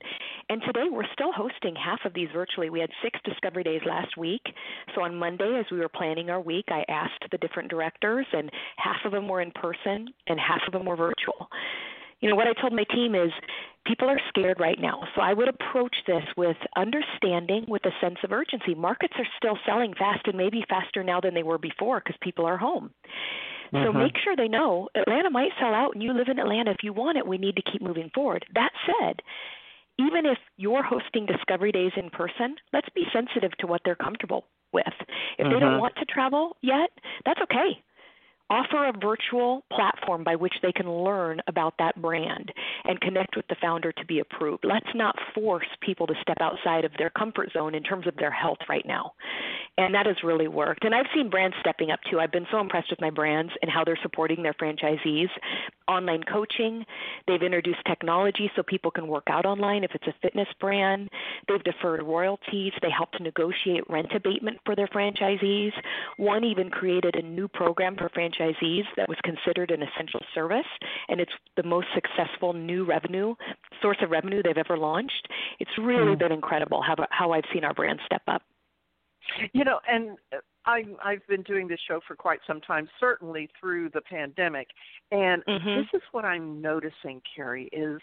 And 0.50 0.62
today 0.62 0.86
we're 0.92 1.12
still 1.14 1.32
hosting 1.32 1.76
half 1.76 2.00
of 2.06 2.14
these 2.14 2.30
virtually. 2.34 2.70
We 2.70 2.80
had 2.80 2.90
six 3.04 3.20
discovery 3.24 3.64
days 3.64 3.82
last 3.86 4.18
week. 4.18 4.42
So 4.96 5.02
on 5.02 5.16
Monday, 5.16 5.60
as 5.60 5.66
we 5.72 5.80
were 5.80 5.90
planning 5.90 6.30
our 6.30 6.42
week, 6.42 6.66
I 6.70 6.84
asked 6.88 7.26
the 7.32 7.38
different 7.40 7.70
directors, 7.70 8.26
and 8.34 8.50
half 8.78 8.98
of 9.06 9.12
them 9.12 9.28
were 9.28 9.42
in 9.42 9.52
person 9.52 10.08
and 10.28 10.40
half 10.40 10.62
of 10.68 10.74
them 10.74 10.86
were 10.86 10.96
virtual 10.96 11.50
you 12.22 12.30
know 12.30 12.36
what 12.36 12.48
I 12.48 12.60
told 12.60 12.74
my 12.74 12.86
team 12.86 13.16
is 13.16 13.32
people 13.86 14.10
are 14.10 14.20
scared 14.30 14.60
right 14.60 14.80
now. 14.80 15.04
So 15.16 15.22
I 15.22 15.34
would 15.34 15.48
approach 15.48 15.96
this 16.06 16.24
with 16.36 16.58
understanding 16.76 17.66
with 17.68 17.86
a 17.86 17.92
sense 18.02 18.18
of 18.24 18.32
urgency. 18.32 18.76
Markets 18.76 19.14
are 19.18 19.28
still 19.38 19.58
selling 19.66 19.94
fast 19.94 20.28
and 20.28 20.38
maybe 20.38 20.66
faster 20.68 21.04
now 21.04 21.22
than 21.22 21.34
they 21.34 21.44
were 21.44 21.58
before 21.58 22.00
because 22.00 22.18
people 22.22 22.46
are 22.46 22.58
home. 22.58 22.92
So 23.72 23.78
mm-hmm. 23.78 24.00
make 24.00 24.14
sure 24.24 24.36
they 24.36 24.48
know 24.48 24.88
Atlanta 24.96 25.30
might 25.30 25.52
sell 25.60 25.74
out 25.74 25.94
and 25.94 26.02
you 26.02 26.14
live 26.14 26.30
in 26.30 26.40
Atlanta. 26.40 26.72
If 26.72 26.84
you 26.84 26.94
want 26.94 27.18
it, 27.18 27.28
we 27.28 27.38
need 27.38 27.56
to 27.58 27.72
keep 27.72 27.82
moving 27.82 28.10
forward. 28.16 28.46
That 28.56 28.72
said, 28.86 29.22
even 30.00 30.26
if 30.26 30.38
you're 30.58 30.84
hosting 30.84 31.26
discovery 31.26 31.72
days 31.72 31.92
in 31.98 32.10
person, 32.10 32.56
let's 32.72 32.88
be 32.96 33.04
sensitive 33.14 33.52
to 33.60 33.68
what 33.68 33.82
they're 33.84 33.96
comfortable 33.96 34.46
with. 34.72 34.86
If 34.88 35.06
mm-hmm. 35.06 35.54
they 35.54 35.60
don't 35.60 35.72
mm-hmm. 35.72 35.82
want 35.82 35.96
to 35.98 36.06
travel 36.06 36.56
yet, 36.62 36.90
that's 37.26 37.42
okay 37.42 37.82
offer 38.50 38.88
a 38.88 38.94
virtual 39.00 39.64
platform 39.72 40.24
by 40.24 40.36
which 40.36 40.54
they 40.62 40.72
can 40.72 40.90
learn 40.90 41.42
about 41.48 41.74
that 41.80 42.02
brand 42.02 42.52
and 42.86 43.00
connect 43.02 43.36
with 43.36 43.48
the 43.48 43.56
founder 43.62 43.92
to 43.92 44.06
be 44.06 44.20
approved. 44.20 44.64
Let's 44.64 44.90
not 44.96 45.16
force 45.34 45.68
people 45.82 46.08
to 46.08 46.14
step 46.22 46.38
outside 46.42 46.86
of 46.86 46.92
their 46.98 47.10
comfort 47.10 47.52
zone 47.54 47.76
in 47.76 47.84
terms 47.84 48.08
of 48.08 48.16
their 48.16 48.32
health 48.32 48.60
right 48.70 48.86
now. 48.86 49.14
And 49.78 49.94
that 49.94 50.08
has 50.08 50.16
really 50.24 50.48
worked. 50.48 50.86
And 50.86 50.96
I've 50.96 51.06
seen 51.14 51.30
brands 51.30 51.56
stepping 51.60 51.92
up 51.92 52.00
too. 52.10 52.20
I've 52.20 52.32
been 52.32 52.48
so 52.52 52.60
impressed 52.60 52.90
with 52.90 53.00
my 53.00 53.12
brands 53.12 53.54
and 53.62 53.70
how 53.70 53.84
they're 53.84 54.00
supporting 54.02 54.42
their 54.42 54.54
franchisees. 54.54 55.30
Online 55.88 56.24
coaching, 56.24 56.84
they've 57.28 57.42
introduced 57.42 57.80
technology 57.86 58.52
so 58.56 58.64
people 58.64 58.90
can 58.90 59.08
work 59.08 59.26
out 59.28 59.46
online 59.46 59.84
if 59.84 59.92
it's 59.94 60.08
a 60.08 60.16
fitness 60.22 60.48
brand. 60.60 61.10
They've 61.48 61.64
deferred 61.64 62.02
royalties. 62.02 62.74
They 62.82 62.90
help 62.90 63.12
to 63.14 63.24
negotiate 63.24 63.84
rent 63.88 64.14
abatement 64.16 64.58
for 64.66 64.76
their 64.76 64.88
franchisees. 64.88 65.74
One 66.18 66.44
even 66.44 66.72
created 66.72 67.16
a 67.16 67.22
new 67.22 67.48
program 67.48 67.96
for 67.96 68.10
franchisees 68.10 68.84
that 68.96 69.08
was 69.08 69.18
considered 69.24 69.70
an 69.70 69.84
essential 69.84 70.22
service, 70.34 70.66
and 71.08 71.22
it's 71.22 71.32
the 71.56 71.64
most 71.64 71.88
successful 71.94 72.54
new 72.54 72.84
revenue 72.84 73.36
source 73.82 73.98
of 74.02 74.10
revenue 74.10 74.42
they've 74.42 74.58
ever 74.58 74.78
launched. 74.78 75.28
It's 75.60 75.78
really 75.78 76.16
mm. 76.16 76.20
been 76.20 76.32
incredible 76.32 76.82
how 76.82 76.96
how 77.12 77.32
I've 77.32 77.46
seen 77.54 77.64
our 77.64 77.74
brand 77.74 78.00
step 78.06 78.24
up. 78.28 78.42
You 79.54 79.64
know, 79.64 79.80
and 79.88 80.18
I, 80.66 80.84
I've 81.04 81.26
been 81.28 81.44
doing 81.44 81.68
this 81.68 81.80
show 81.88 82.00
for 82.08 82.16
quite 82.16 82.40
some 82.46 82.62
time, 82.62 82.90
certainly 83.00 83.50
through 83.60 83.90
the 83.94 84.02
pandemic, 84.02 84.68
and 85.12 85.44
mm-hmm. 85.46 85.80
this 85.80 85.88
is 85.94 86.02
what 86.12 86.26
I'm 86.26 86.62
noticing, 86.62 87.22
Carey, 87.36 87.70
is 87.72 88.02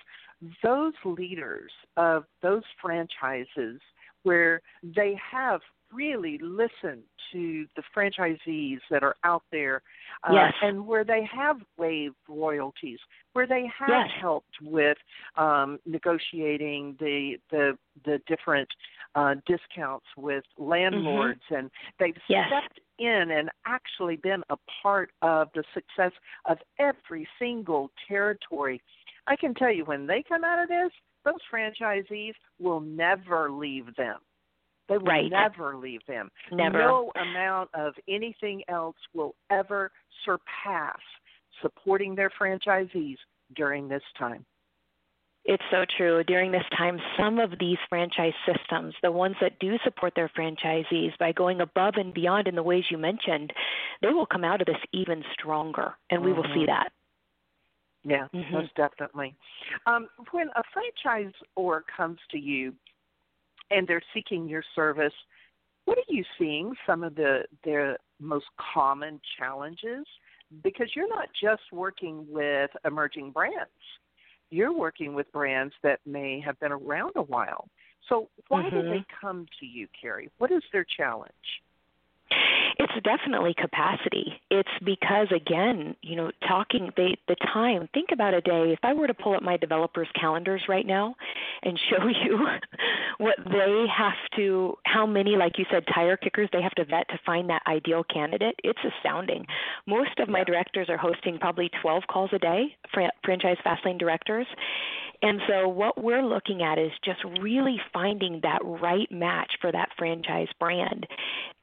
those 0.63 0.95
leaders 1.05 1.71
of 1.97 2.25
those 2.43 2.63
franchises 2.81 3.81
where 4.23 4.63
they 4.83 5.19
have 5.31 5.61
really 5.95 6.39
listen 6.43 7.03
to 7.33 7.67
the 7.77 7.83
franchisees 7.97 8.79
that 8.91 9.03
are 9.03 9.17
out 9.25 9.43
there 9.53 9.83
uh, 10.25 10.33
yes. 10.33 10.53
and 10.63 10.87
where 10.87 11.05
they 11.05 11.29
have 11.33 11.57
waived 11.79 12.17
royalties, 12.29 12.99
where 13.33 13.47
they 13.47 13.67
have 13.79 13.89
yes. 13.89 14.09
helped 14.21 14.55
with 14.63 14.99
um, 15.37 15.79
negotiating 15.87 16.97
the 17.01 17.37
the 17.51 17.77
the 18.05 18.21
different 18.27 18.69
uh, 19.15 19.35
discounts 19.47 20.07
with 20.17 20.45
landlords, 20.59 21.41
mm-hmm. 21.51 21.61
and 21.61 21.71
they've 21.99 22.17
yes. 22.29 22.47
stepped 22.49 22.81
in 22.99 23.31
and 23.31 23.51
actually 23.67 24.17
been 24.17 24.43
a 24.51 24.57
part 24.83 25.11
of 25.23 25.49
the 25.55 25.65
success 25.73 26.13
of 26.47 26.59
every 26.79 27.27
single 27.39 27.91
territory 28.07 28.81
I 29.27 29.37
can 29.37 29.55
tell 29.55 29.73
you 29.73 29.85
when 29.85 30.07
they 30.07 30.23
come 30.27 30.45
out 30.45 30.63
of 30.63 30.69
this, 30.69 30.91
those 31.25 31.41
franchisees 31.53 32.35
will 32.61 32.81
never 32.81 33.51
leave 33.51 33.95
them. 33.97 34.19
They 34.89 34.99
will 34.99 35.07
right. 35.07 35.31
never 35.31 35.77
leave 35.77 36.01
them. 36.07 36.31
Never. 36.53 36.79
No 36.79 37.13
amount 37.17 37.71
of 37.75 37.95
anything 38.09 38.63
else 38.69 38.97
will 39.15 39.35
ever 39.51 39.91
surpass 40.25 40.99
supporting 41.63 42.15
their 42.15 42.31
franchisees 42.41 43.17
during 43.55 43.89
this 43.89 44.03
time. 44.19 44.45
It's 45.47 45.63
so 45.71 45.85
true. 45.99 46.25
During 46.25 46.53
this 46.53 46.65
time, 46.77 46.99
some 47.19 47.39
of 47.39 47.51
these 47.61 47.77
franchise 47.91 48.33
systems, 48.47 48.95
the 49.03 49.13
ones 49.13 49.37
that 49.43 49.59
do 49.59 49.77
support 49.85 50.15
their 50.17 50.31
franchisees 50.31 51.17
by 51.19 51.33
going 51.33 51.61
above 51.61 51.95
and 51.97 52.15
beyond 52.15 52.49
in 52.49 52.55
the 52.55 52.63
ways 52.63 52.85
you 52.91 52.97
mentioned, 52.97 53.53
they 54.01 54.09
will 54.09 54.25
come 54.25 54.43
out 54.43 54.63
of 54.63 54.67
this 54.67 54.79
even 54.93 55.23
stronger, 55.35 55.95
and 56.11 56.23
we 56.23 56.31
mm-hmm. 56.31 56.41
will 56.41 56.49
see 56.55 56.61
mm-hmm. 56.61 56.67
that. 56.67 56.93
Yeah, 58.05 58.27
mm-hmm. 58.35 58.55
most 58.55 58.75
definitely. 58.75 59.35
Um, 59.87 60.09
when 60.31 60.49
a 60.57 60.63
franchisor 61.07 61.81
comes 61.95 62.19
to 62.31 62.39
you 62.39 62.73
and 63.75 63.87
they're 63.87 64.03
seeking 64.13 64.49
your 64.49 64.63
service, 64.75 65.13
what 65.85 65.99
are 65.99 66.09
you 66.09 66.25
seeing 66.39 66.75
some 66.87 67.03
of 67.03 67.15
the 67.15 67.45
their 67.65 67.99
most 68.21 68.47
common 68.75 69.21
challenges? 69.39 70.07
Because 70.63 70.89
you're 70.95 71.09
not 71.09 71.29
just 71.41 71.63
working 71.73 72.25
with 72.31 72.71
emerging 72.85 73.33
brands 73.33 73.71
you're 74.55 74.73
working 74.73 75.15
with 75.15 75.31
brands 75.33 75.75
that 75.83 76.01
may 76.07 76.41
have 76.41 76.59
been 76.61 76.73
around 76.73 77.13
a 77.17 77.23
while. 77.23 77.69
So 78.09 78.29
why 78.49 78.63
mm-hmm. 78.63 78.77
do 78.77 78.83
they 78.83 79.05
come 79.21 79.47
to 79.61 79.67
you, 79.67 79.89
Carey? 80.01 80.31
What 80.39 80.53
is 80.53 80.63
their 80.73 80.87
challenge? 80.97 81.33
It's 82.79 82.93
definitely 83.05 83.55
capacity. 83.55 84.41
It's 84.51 84.69
because 84.85 85.29
again, 85.35 85.95
you 86.03 86.17
know, 86.17 86.31
talking 86.47 86.91
they 86.97 87.17
the 87.29 87.37
time. 87.53 87.89
Think 87.95 88.11
about 88.13 88.35
a 88.35 88.41
day. 88.41 88.73
If 88.73 88.81
I 88.83 88.93
were 88.93 89.07
to 89.07 89.15
pull 89.15 89.35
up 89.35 89.43
my 89.43 89.57
developers' 89.57 90.09
calendars 90.19 90.63
right 90.69 90.87
now 90.87 91.15
and 91.65 91.79
show 91.91 92.07
you 92.25 92.47
what 93.19 93.37
they 93.45 93.87
have 93.97 94.13
to, 94.37 94.77
how 94.85 95.07
many, 95.07 95.37
like 95.37 95.59
you 95.59 95.65
said, 95.71 95.85
tire 95.93 96.17
kickers 96.17 96.49
they 96.53 96.63
have 96.63 96.75
to 96.75 96.85
vet 96.85 97.09
to 97.09 97.19
find 97.25 97.51
that 97.51 97.63
ideal 97.67 98.05
candidate. 98.05 98.55
It's 98.63 98.79
astounding. 98.85 99.47
Most 99.87 100.19
of 100.19 100.29
my 100.29 100.45
directors 100.45 100.89
are 100.89 100.97
hosting 100.97 101.39
probably 101.39 101.71
12 101.83 102.05
calls 102.11 102.31
a 102.33 102.39
day, 102.39 102.77
franchise 103.25 103.57
fastlane 103.65 103.99
directors, 103.99 104.47
and 105.25 105.41
so 105.49 105.69
what 105.69 106.03
we're 106.03 106.23
looking 106.23 106.63
at 106.63 106.79
is 106.79 106.91
just 107.03 107.21
really 107.41 107.81
finding 107.95 108.41
that 108.43 108.61
right 108.63 109.11
match 109.11 109.53
for 109.59 109.73
that 109.73 109.89
franchise 109.97 110.49
brand. 110.61 111.07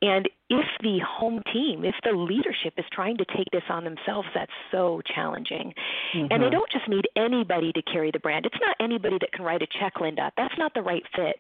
And 0.02 0.28
if 0.52 0.68
the 0.84 1.00
home 1.00 1.42
team, 1.54 1.86
if 1.86 1.96
the 2.04 2.12
leadership 2.12 2.74
is 2.78 2.84
trying 2.92 3.16
to 3.16 3.26
take 3.26 3.48
this 3.54 3.64
on 3.70 3.86
themselves, 3.86 4.28
that's 4.36 4.52
so 4.70 5.02
challenging. 5.16 5.74
Mm-hmm. 6.14 6.28
And 6.30 6.30
they 6.30 6.48
mm-hmm. 6.48 6.52
don't 6.52 6.72
just 6.72 6.90
need 6.90 7.08
anybody 7.16 7.72
to 7.72 7.82
carry 7.84 8.12
the 8.12 8.20
brand. 8.20 8.46
It's 8.46 8.60
not 8.60 8.76
anybody 8.82 9.18
that 9.22 9.32
can 9.32 9.46
write 9.46 9.62
a 9.62 9.68
check, 9.80 10.02
Linda. 10.02 10.30
That's 10.36 10.54
not 10.58 10.74
the 10.74 10.82
right 10.82 11.04
fit. 11.16 11.38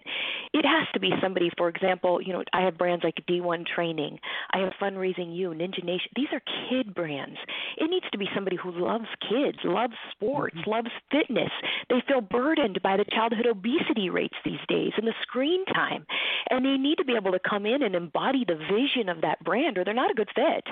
It 0.54 0.66
has 0.66 0.88
to 0.94 1.00
be 1.02 1.12
somebody, 1.22 1.52
for 1.58 1.68
example, 1.68 2.22
you 2.22 2.32
know, 2.32 2.42
I 2.54 2.62
have 2.62 2.78
brands 2.78 3.04
like 3.04 3.16
D1 3.30 3.66
Training, 3.68 4.18
I 4.54 4.60
have 4.60 4.72
Fundraising 4.82 5.36
U, 5.36 5.50
Ninja 5.50 5.84
Nation. 5.84 6.10
These 6.16 6.30
are 6.32 6.42
kid 6.70 6.96
brands. 6.96 7.38
It 7.78 7.90
needs 7.90 8.06
to 8.14 8.18
be 8.18 8.30
somebody 8.34 8.56
who 8.56 8.72
loves 8.72 9.08
kids, 9.30 9.58
loves 9.66 9.94
sports, 10.12 10.56
mm-hmm. 10.56 10.70
loves 10.70 10.90
fitness. 11.12 11.52
They 11.90 12.02
feel 12.08 12.22
burdened 12.22 12.82
by 12.82 12.96
the 12.96 13.06
childhood 13.12 13.46
obesity 13.46 14.10
rates 14.10 14.36
these 14.46 14.64
days 14.70 14.94
and 14.96 15.06
the 15.06 15.14
screen 15.22 15.66
time. 15.66 16.06
And 16.50 16.66
they 16.66 16.78
need 16.78 16.98
to 17.00 17.06
be 17.06 17.16
able 17.16 17.34
to 17.34 17.40
come 17.40 17.66
in 17.66 17.84
and 17.84 17.94
embody 17.94 18.46
the 18.48 18.56
vision 18.56 19.01
of 19.10 19.22
that 19.22 19.44
brand 19.44 19.78
or 19.78 19.84
they're 19.84 19.94
not 19.94 20.12
a 20.12 20.16
good 20.16 20.30
fit. 20.36 20.66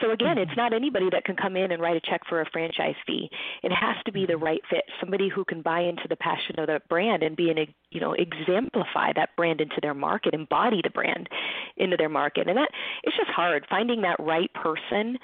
So 0.00 0.10
again, 0.10 0.36
mm-hmm. 0.36 0.50
it's 0.50 0.56
not 0.56 0.72
anybody 0.72 1.08
that 1.12 1.24
can 1.24 1.36
come 1.36 1.56
in 1.56 1.72
and 1.72 1.82
write 1.82 1.96
a 1.96 2.00
check 2.00 2.22
for 2.28 2.40
a 2.40 2.50
franchise 2.50 2.96
fee. 3.06 3.30
It 3.62 3.72
has 3.72 3.96
to 4.06 4.12
be 4.12 4.26
the 4.26 4.34
mm-hmm. 4.34 4.44
right 4.44 4.60
fit, 4.70 4.84
somebody 5.00 5.28
who 5.28 5.44
can 5.44 5.62
buy 5.62 5.80
into 5.80 6.06
the 6.08 6.16
passion 6.16 6.58
of 6.58 6.66
the 6.66 6.80
brand 6.88 7.22
and 7.22 7.36
be 7.36 7.50
an 7.50 7.58
you 7.90 8.00
know 8.00 8.12
exemplify 8.12 9.12
that 9.14 9.34
brand 9.36 9.60
into 9.60 9.76
their 9.80 9.94
market, 9.94 10.34
embody 10.34 10.80
the 10.82 10.90
brand 10.90 11.28
into 11.76 11.96
their 11.96 12.08
market. 12.08 12.48
And 12.48 12.56
that 12.56 12.70
it's 13.02 13.16
just 13.16 13.30
hard 13.30 13.66
finding 13.68 14.02
that 14.02 14.20
right 14.20 14.52
person 14.54 15.18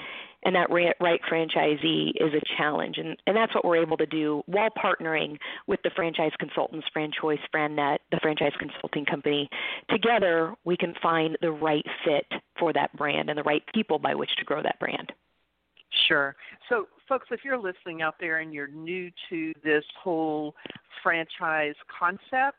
and 0.44 0.54
that 0.54 0.70
right 0.70 1.20
franchisee 1.30 2.10
is 2.16 2.34
a 2.34 2.56
challenge. 2.56 2.98
And, 2.98 3.16
and 3.26 3.36
that's 3.36 3.54
what 3.54 3.64
we're 3.64 3.80
able 3.80 3.96
to 3.96 4.06
do 4.06 4.42
while 4.46 4.70
partnering 4.70 5.38
with 5.66 5.80
the 5.82 5.90
franchise 5.96 6.32
consultants, 6.38 6.86
FranChoice, 6.94 7.38
FranNet, 7.54 7.98
the 8.10 8.18
franchise 8.20 8.52
consulting 8.58 9.04
company. 9.04 9.48
Together, 9.88 10.54
we 10.64 10.76
can 10.76 10.94
find 11.02 11.38
the 11.40 11.50
right 11.50 11.84
fit 12.04 12.26
for 12.58 12.72
that 12.72 12.94
brand 12.96 13.30
and 13.30 13.38
the 13.38 13.42
right 13.42 13.62
people 13.74 13.98
by 13.98 14.14
which 14.14 14.34
to 14.36 14.44
grow 14.44 14.62
that 14.62 14.78
brand. 14.78 15.12
Sure. 16.08 16.36
So, 16.68 16.88
folks, 17.08 17.28
if 17.30 17.40
you're 17.44 17.58
listening 17.58 18.02
out 18.02 18.16
there 18.20 18.38
and 18.38 18.52
you're 18.52 18.68
new 18.68 19.10
to 19.30 19.52
this 19.62 19.84
whole 20.02 20.54
franchise 21.02 21.74
concept, 21.98 22.58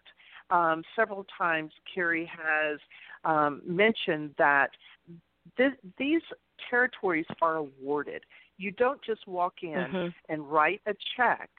um, 0.50 0.84
several 0.95 1.26
times 1.38 1.71
Carey 1.93 2.26
has 2.32 2.80
um, 3.24 3.62
mentioned 3.65 4.32
that 4.38 4.69
th- 5.58 5.74
these 5.98 6.21
territories 6.70 7.26
are 7.41 7.56
awarded. 7.58 8.24
You 8.58 8.72
don't 8.72 9.02
just 9.02 9.28
walk 9.28 9.56
in 9.62 9.72
mm-hmm. 9.72 10.08
and 10.30 10.50
write 10.50 10.82
a 10.86 10.94
check 11.18 11.50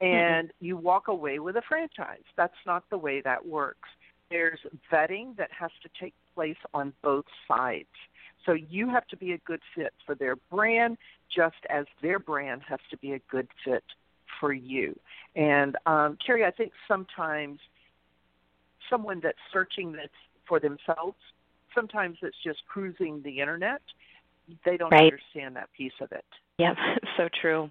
and 0.00 0.48
mm-hmm. 0.48 0.64
you 0.64 0.76
walk 0.76 1.08
away 1.08 1.38
with 1.38 1.56
a 1.56 1.62
franchise. 1.62 2.24
That's 2.36 2.54
not 2.66 2.84
the 2.90 2.98
way 2.98 3.20
that 3.22 3.46
works. 3.46 3.88
There's 4.30 4.60
vetting 4.92 5.36
that 5.36 5.50
has 5.58 5.70
to 5.82 5.88
take 6.00 6.14
place 6.34 6.56
on 6.74 6.92
both 7.02 7.24
sides. 7.48 7.86
So 8.44 8.52
you 8.52 8.88
have 8.90 9.06
to 9.08 9.16
be 9.16 9.32
a 9.32 9.38
good 9.38 9.60
fit 9.74 9.92
for 10.04 10.14
their 10.14 10.36
brand, 10.36 10.98
just 11.34 11.56
as 11.68 11.86
their 12.02 12.18
brand 12.18 12.62
has 12.68 12.80
to 12.90 12.96
be 12.96 13.12
a 13.12 13.18
good 13.30 13.48
fit 13.64 13.84
for 14.38 14.52
you. 14.52 14.98
And 15.34 15.76
um, 15.86 16.18
Carey, 16.24 16.44
I 16.44 16.50
think 16.50 16.72
sometimes 16.86 17.58
someone 18.88 19.20
that's 19.20 19.38
searching 19.52 19.92
this 19.92 20.10
for 20.46 20.60
themselves, 20.60 21.16
sometimes 21.74 22.18
it's 22.22 22.36
just 22.44 22.60
cruising 22.68 23.22
the 23.22 23.40
internet 23.40 23.82
they 24.64 24.76
don't 24.76 24.90
right. 24.90 25.12
understand 25.12 25.56
that 25.56 25.68
piece 25.76 25.92
of 26.00 26.12
it. 26.12 26.24
Yeah, 26.58 26.74
so 27.16 27.28
true. 27.40 27.70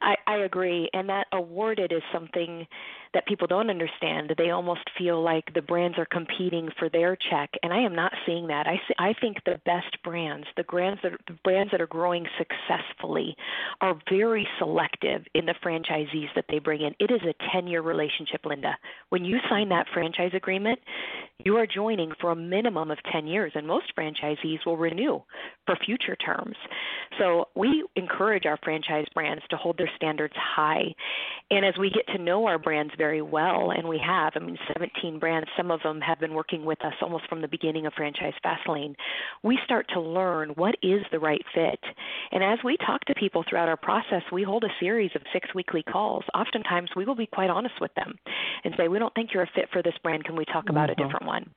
I, 0.00 0.14
I 0.26 0.36
agree. 0.38 0.88
And 0.92 1.08
that 1.08 1.26
awarded 1.32 1.92
is 1.92 2.02
something 2.12 2.66
that 3.14 3.26
people 3.26 3.46
don't 3.46 3.70
understand. 3.70 4.32
They 4.36 4.50
almost 4.50 4.82
feel 4.96 5.22
like 5.22 5.52
the 5.54 5.62
brands 5.62 5.98
are 5.98 6.06
competing 6.06 6.68
for 6.78 6.88
their 6.88 7.16
check, 7.30 7.50
and 7.62 7.72
I 7.72 7.80
am 7.80 7.94
not 7.94 8.12
seeing 8.26 8.46
that. 8.48 8.66
I 8.66 8.76
see, 8.88 8.94
I 8.98 9.14
think 9.20 9.38
the 9.44 9.60
best 9.64 10.02
brands, 10.02 10.46
the 10.56 10.64
brands 10.64 11.00
that 11.02 11.12
the 11.26 11.34
brands 11.44 11.70
that 11.72 11.80
are 11.80 11.86
growing 11.86 12.26
successfully, 12.38 13.36
are 13.80 13.98
very 14.10 14.46
selective 14.58 15.22
in 15.34 15.46
the 15.46 15.54
franchisees 15.64 16.28
that 16.34 16.46
they 16.48 16.58
bring 16.58 16.82
in. 16.82 16.94
It 16.98 17.10
is 17.10 17.20
a 17.22 17.56
10-year 17.56 17.82
relationship, 17.82 18.44
Linda. 18.44 18.76
When 19.10 19.24
you 19.24 19.38
sign 19.48 19.68
that 19.70 19.86
franchise 19.92 20.32
agreement, 20.34 20.78
you 21.44 21.56
are 21.56 21.66
joining 21.66 22.12
for 22.20 22.30
a 22.30 22.36
minimum 22.36 22.90
of 22.90 22.98
10 23.12 23.26
years, 23.26 23.52
and 23.54 23.66
most 23.66 23.92
franchisees 23.98 24.64
will 24.64 24.76
renew 24.76 25.20
for 25.66 25.76
future 25.84 26.16
terms. 26.16 26.56
So 27.18 27.48
we 27.54 27.84
encourage 27.96 28.46
our 28.46 28.58
franchise 28.62 29.06
brands 29.12 29.42
to 29.50 29.56
hold 29.56 29.76
their 29.76 29.90
standards 29.96 30.34
high. 30.36 30.94
And 31.50 31.64
as 31.64 31.74
we 31.78 31.90
get 31.90 32.06
to 32.14 32.22
know 32.22 32.46
our 32.46 32.58
brands 32.58 32.92
very 33.02 33.20
well, 33.20 33.72
and 33.72 33.88
we 33.88 33.98
have. 33.98 34.34
I 34.36 34.38
mean, 34.38 34.56
17 34.72 35.18
brands. 35.18 35.48
Some 35.56 35.72
of 35.72 35.80
them 35.82 36.00
have 36.02 36.20
been 36.20 36.34
working 36.34 36.64
with 36.64 36.84
us 36.84 36.92
almost 37.02 37.28
from 37.28 37.40
the 37.40 37.48
beginning 37.48 37.84
of 37.84 37.92
Franchise 37.94 38.34
Fastlane. 38.44 38.94
We 39.42 39.58
start 39.64 39.86
to 39.94 40.00
learn 40.00 40.50
what 40.50 40.76
is 40.84 41.02
the 41.10 41.18
right 41.18 41.44
fit. 41.52 41.80
And 42.30 42.44
as 42.44 42.60
we 42.64 42.76
talk 42.76 43.00
to 43.06 43.14
people 43.14 43.42
throughout 43.42 43.68
our 43.68 43.76
process, 43.76 44.22
we 44.30 44.44
hold 44.44 44.62
a 44.62 44.68
series 44.78 45.10
of 45.16 45.22
six 45.32 45.48
weekly 45.52 45.82
calls. 45.82 46.22
Oftentimes, 46.32 46.90
we 46.94 47.04
will 47.04 47.16
be 47.16 47.26
quite 47.26 47.50
honest 47.50 47.74
with 47.80 47.92
them 47.94 48.14
and 48.62 48.72
say, 48.76 48.86
"We 48.86 49.00
don't 49.00 49.14
think 49.16 49.34
you're 49.34 49.42
a 49.42 49.50
fit 49.52 49.68
for 49.72 49.82
this 49.82 49.98
brand. 50.04 50.22
Can 50.22 50.36
we 50.36 50.44
talk 50.44 50.68
about 50.68 50.88
mm-hmm. 50.88 51.02
a 51.02 51.04
different 51.04 51.26
one?" 51.26 51.50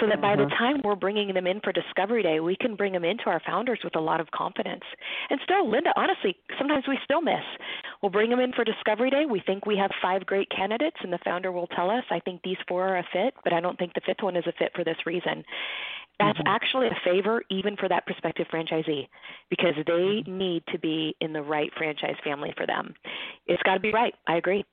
So 0.00 0.06
that 0.08 0.20
by 0.20 0.36
the 0.36 0.44
mm-hmm. 0.44 0.56
time 0.56 0.80
we're 0.84 0.96
bringing 0.96 1.34
them 1.34 1.46
in 1.46 1.60
for 1.60 1.72
Discovery 1.72 2.22
Day, 2.22 2.40
we 2.40 2.56
can 2.56 2.76
bring 2.76 2.92
them 2.92 3.04
into 3.04 3.24
our 3.26 3.40
founders 3.44 3.80
with 3.84 3.96
a 3.96 4.00
lot 4.00 4.20
of 4.20 4.30
confidence. 4.30 4.84
And 5.28 5.40
still, 5.44 5.70
Linda, 5.70 5.90
honestly, 5.96 6.36
sometimes 6.58 6.84
we 6.88 6.98
still 7.04 7.20
miss. 7.20 7.44
We'll 8.02 8.10
bring 8.10 8.30
them 8.30 8.40
in 8.40 8.52
for 8.52 8.64
Discovery 8.64 9.10
Day. 9.10 9.24
We 9.28 9.42
think 9.44 9.66
we 9.66 9.76
have 9.76 9.90
five 10.02 10.24
great 10.26 10.48
candidates 10.50 10.70
candidates, 10.70 10.96
and 11.02 11.12
the 11.12 11.18
founder 11.24 11.52
will 11.52 11.66
tell 11.68 11.90
us, 11.90 12.04
I 12.10 12.20
think 12.20 12.42
these 12.42 12.56
four 12.68 12.88
are 12.88 12.98
a 12.98 13.04
fit, 13.12 13.34
but 13.44 13.52
I 13.52 13.60
don't 13.60 13.78
think 13.78 13.94
the 13.94 14.00
fifth 14.06 14.22
one 14.22 14.36
is 14.36 14.44
a 14.46 14.52
fit 14.52 14.72
for 14.74 14.84
this 14.84 14.96
reason. 15.06 15.44
That's 16.18 16.38
mm-hmm. 16.38 16.48
actually 16.48 16.86
a 16.88 16.98
favor 17.04 17.42
even 17.50 17.76
for 17.76 17.88
that 17.88 18.06
prospective 18.06 18.46
franchisee 18.52 19.08
because 19.48 19.74
they 19.86 19.92
mm-hmm. 19.92 20.38
need 20.38 20.62
to 20.72 20.78
be 20.78 21.16
in 21.20 21.32
the 21.32 21.42
right 21.42 21.70
franchise 21.76 22.16
family 22.22 22.52
for 22.56 22.66
them. 22.66 22.94
It's 23.46 23.62
got 23.62 23.74
to 23.74 23.80
be 23.80 23.92
right. 23.92 24.14
I 24.26 24.36
agree. 24.36 24.64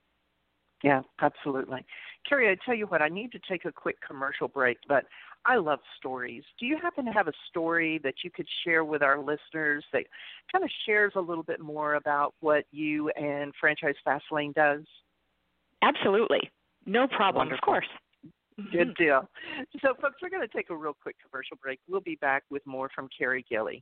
Yeah, 0.84 1.02
absolutely. 1.22 1.86
Carey, 2.28 2.50
I 2.50 2.58
tell 2.66 2.76
you 2.76 2.88
what, 2.88 3.02
I 3.02 3.10
need 3.10 3.32
to 3.32 3.40
take 3.50 3.66
a 3.66 3.72
quick 3.72 3.98
commercial 4.06 4.48
break, 4.48 4.78
but 4.88 5.06
I 5.46 5.56
love 5.56 5.80
stories. 5.98 6.44
Do 6.60 6.66
you 6.66 6.78
happen 6.78 7.06
to 7.06 7.12
have 7.12 7.28
a 7.28 7.34
story 7.50 8.00
that 8.04 8.16
you 8.24 8.30
could 8.30 8.48
share 8.64 8.84
with 8.84 9.02
our 9.02 9.18
listeners 9.18 9.86
that 9.94 10.04
kind 10.52 10.64
of 10.64 10.70
shares 10.86 11.14
a 11.16 11.22
little 11.22 11.44
bit 11.44 11.60
more 11.62 11.96
about 11.96 12.34
what 12.42 12.66
you 12.72 13.10
and 13.12 13.54
Franchise 13.60 13.96
Fastlane 14.06 14.54
does? 14.54 14.84
Absolutely. 15.82 16.52
No 16.86 17.08
problem. 17.08 17.48
Wonderful. 17.50 17.58
Of 17.58 17.62
course. 17.62 17.88
Good 18.72 18.96
deal. 18.98 19.30
So, 19.82 19.94
folks, 20.02 20.16
we're 20.22 20.30
going 20.30 20.48
to 20.48 20.54
take 20.54 20.70
a 20.70 20.76
real 20.76 20.98
quick 21.02 21.16
commercial 21.30 21.58
break. 21.62 21.80
We'll 21.88 22.02
be 22.02 22.16
back 22.16 22.44
with 22.50 22.66
more 22.66 22.90
from 22.94 23.08
Carey 23.18 23.46
Gille. 23.50 23.82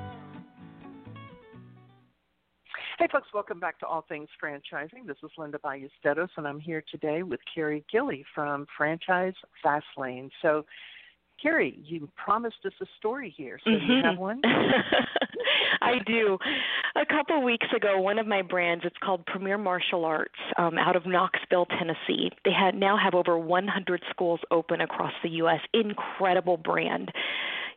Hey, 3.01 3.07
folks, 3.11 3.29
welcome 3.33 3.59
back 3.59 3.79
to 3.79 3.87
All 3.87 4.05
Things 4.07 4.29
Franchising. 4.39 5.07
This 5.07 5.17
is 5.23 5.31
Linda 5.35 5.57
Ballesteros, 5.57 6.29
and 6.37 6.47
I'm 6.47 6.59
here 6.59 6.83
today 6.91 7.23
with 7.23 7.39
Carey 7.51 7.83
Gille 7.91 8.21
from 8.35 8.67
Franchise 8.77 9.33
Fastlane. 9.65 10.29
So, 10.43 10.65
Carey, 11.41 11.79
you 11.83 12.07
promised 12.15 12.57
us 12.63 12.73
a 12.79 12.85
story 12.99 13.33
here, 13.35 13.59
so 13.63 13.71
mm-hmm. 13.71 13.91
you 13.91 14.03
have 14.03 14.19
one? 14.19 14.39
I 15.81 15.93
do. 16.05 16.37
A 16.95 17.03
couple 17.03 17.39
of 17.39 17.43
weeks 17.43 17.65
ago, 17.75 17.99
one 17.99 18.19
of 18.19 18.27
my 18.27 18.43
brands, 18.43 18.83
it's 18.85 18.97
called 19.03 19.25
Premier 19.25 19.57
Martial 19.57 20.05
Arts, 20.05 20.37
um, 20.59 20.77
out 20.77 20.95
of 20.95 21.07
Knoxville, 21.07 21.65
Tennessee. 21.65 22.29
They 22.45 22.53
had 22.53 22.75
now 22.75 22.99
have 23.03 23.15
over 23.15 23.35
100 23.35 24.03
schools 24.11 24.41
open 24.51 24.79
across 24.79 25.13
the 25.23 25.29
U.S. 25.29 25.61
Incredible 25.73 26.57
brand 26.57 27.11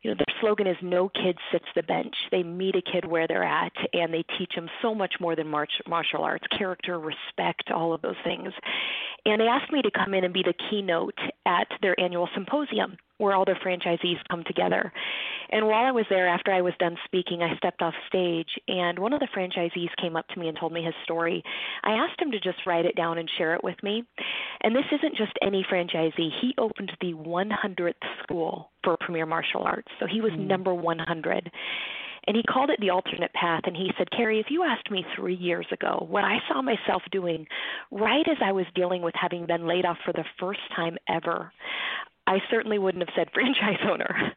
you 0.05 0.11
know, 0.11 0.17
their 0.17 0.37
slogan 0.41 0.67
is 0.67 0.77
"No 0.83 1.09
kid 1.09 1.39
sits 1.51 1.65
the 1.75 1.83
bench." 1.83 2.15
They 2.31 2.43
meet 2.43 2.77
a 2.77 2.83
kid 2.83 3.07
where 3.07 3.27
they're 3.27 3.43
at, 3.43 3.73
and 3.95 4.13
they 4.13 4.23
teach 4.39 4.55
them 4.55 4.69
so 4.83 4.95
much 4.95 5.15
more 5.19 5.35
than 5.35 5.49
march, 5.49 5.73
martial 5.89 6.23
arts, 6.23 6.47
character, 6.57 6.99
respect, 6.99 7.71
all 7.71 7.95
of 7.95 8.03
those 8.03 8.21
things. 8.23 8.53
And 9.25 9.41
they 9.41 9.49
asked 9.49 9.73
me 9.73 9.81
to 9.81 9.91
come 9.91 10.13
in 10.13 10.23
and 10.23 10.35
be 10.35 10.43
the 10.43 10.55
keynote 10.71 11.19
at 11.47 11.69
their 11.81 11.99
annual 11.99 12.29
symposium 12.35 12.99
where 13.19 13.35
all 13.35 13.45
the 13.45 13.55
franchisees 13.65 14.19
come 14.31 14.45
together. 14.47 14.93
And 15.51 15.67
while 15.67 15.85
I 15.85 15.93
was 15.93 16.07
there, 16.11 16.29
after 16.29 16.53
I 16.53 16.63
was 16.63 16.73
done 16.79 16.97
speaking, 17.05 17.43
I 17.43 17.57
stepped 17.57 17.83
off 17.83 17.95
stage, 18.09 18.49
and 18.67 18.99
one 18.99 19.13
of 19.13 19.21
the 19.21 19.29
franchisees 19.37 19.91
came 20.01 20.17
up 20.17 20.27
to 20.29 20.41
me 20.41 20.49
and 20.49 20.59
told 20.59 20.73
me 20.73 20.83
his 20.83 20.95
story. 21.05 21.43
I 21.83 21.93
asked 21.93 22.21
him 22.21 22.33
to 22.33 22.41
just 22.41 22.67
write 22.67 22.87
it 22.87 22.97
down 22.97 23.19
and 23.19 23.31
share 23.39 23.55
it 23.55 23.63
with 23.63 23.81
me. 23.83 24.05
And 24.63 24.75
this 24.75 24.85
isn't 24.93 25.17
just 25.17 25.33
any 25.43 25.65
franchisee, 25.71 26.31
he 26.41 26.55
opened 26.59 26.93
the 27.01 27.13
100th 27.15 27.93
school 28.23 28.71
for 28.83 28.97
Premier 29.01 29.27
Martial 29.27 29.63
Arts. 29.63 29.89
So 30.01 30.07
he 30.07 30.21
was 30.21 30.33
mm. 30.33 30.47
number 30.47 30.75
100. 30.75 31.51
And 32.27 32.37
he 32.37 32.43
called 32.43 32.71
it 32.71 32.81
the 32.81 32.91
alternate 32.91 33.33
path. 33.35 33.63
And 33.65 33.77
he 33.77 33.91
said, 33.99 34.11
Carey, 34.11 34.41
if 34.41 34.47
you 34.49 34.65
asked 34.65 34.91
me 34.91 35.05
three 35.15 35.35
years 35.35 35.67
ago 35.73 36.07
what 36.09 36.25
I 36.25 36.39
saw 36.49 36.63
myself 36.63 37.03
doing 37.13 37.47
right 37.91 38.27
as 38.29 38.39
I 38.43 38.53
was 38.53 38.67
dealing 38.75 39.03
with 39.03 39.15
having 39.21 39.47
been 39.47 39.67
laid 39.67 39.85
off 39.85 39.99
for 40.05 40.13
the 40.13 40.25
first 40.41 40.61
time 40.75 40.97
ever, 41.09 41.53
I 42.27 42.39
certainly 42.51 42.79
wouldn't 42.79 43.07
have 43.07 43.15
said 43.17 43.29
franchise 43.35 43.81
owner. 43.91 44.33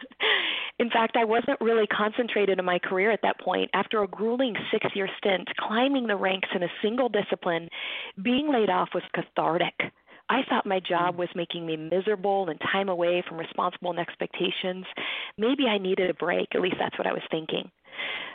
in 0.79 0.89
fact, 0.89 1.15
I 1.15 1.25
wasn't 1.25 1.61
really 1.61 1.87
concentrated 1.87 2.59
in 2.59 2.65
my 2.65 2.79
career 2.79 3.11
at 3.11 3.21
that 3.23 3.39
point. 3.39 3.69
After 3.73 4.03
a 4.03 4.07
grueling 4.07 4.55
six 4.71 4.85
year 4.95 5.09
stint 5.17 5.47
climbing 5.59 6.07
the 6.07 6.15
ranks 6.15 6.49
in 6.53 6.63
a 6.63 6.71
single 6.81 7.09
discipline, 7.09 7.69
being 8.21 8.51
laid 8.51 8.69
off 8.69 8.89
was 8.93 9.03
cathartic. 9.13 9.73
I 10.29 10.41
thought 10.49 10.65
my 10.65 10.79
job 10.79 11.15
mm. 11.15 11.19
was 11.19 11.29
making 11.35 11.65
me 11.65 11.77
miserable 11.77 12.49
and 12.49 12.59
time 12.71 12.89
away 12.89 13.23
from 13.27 13.37
responsible 13.37 13.91
and 13.91 13.99
expectations. 13.99 14.85
Maybe 15.37 15.67
I 15.67 15.77
needed 15.77 16.09
a 16.09 16.13
break. 16.13 16.49
At 16.53 16.61
least 16.61 16.75
that's 16.79 16.97
what 16.97 17.07
I 17.07 17.13
was 17.13 17.23
thinking. 17.31 17.71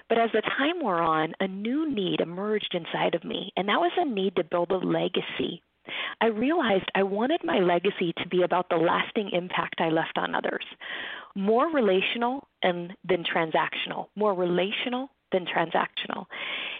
But 0.09 0.19
as 0.19 0.31
the 0.33 0.43
time 0.43 0.81
wore 0.81 1.01
on, 1.01 1.35
a 1.41 1.47
new 1.47 1.91
need 1.91 2.21
emerged 2.21 2.75
inside 2.75 3.15
of 3.15 3.25
me, 3.25 3.53
and 3.57 3.69
that 3.69 3.81
was 3.81 3.93
a 3.97 4.05
need 4.05 4.37
to 4.37 4.45
build 4.45 4.71
a 4.71 4.77
legacy 4.77 5.62
I 6.21 6.27
realized 6.27 6.90
I 6.95 7.03
wanted 7.03 7.40
my 7.45 7.59
legacy 7.59 8.12
to 8.18 8.29
be 8.29 8.42
about 8.42 8.68
the 8.68 8.77
lasting 8.77 9.31
impact 9.33 9.81
I 9.81 9.88
left 9.88 10.16
on 10.16 10.35
others. 10.35 10.64
More 11.35 11.68
relational 11.68 12.47
and 12.62 12.92
than 13.05 13.25
transactional. 13.25 14.07
More 14.14 14.35
relational 14.35 15.11
than 15.33 15.47
transactional. 15.47 16.27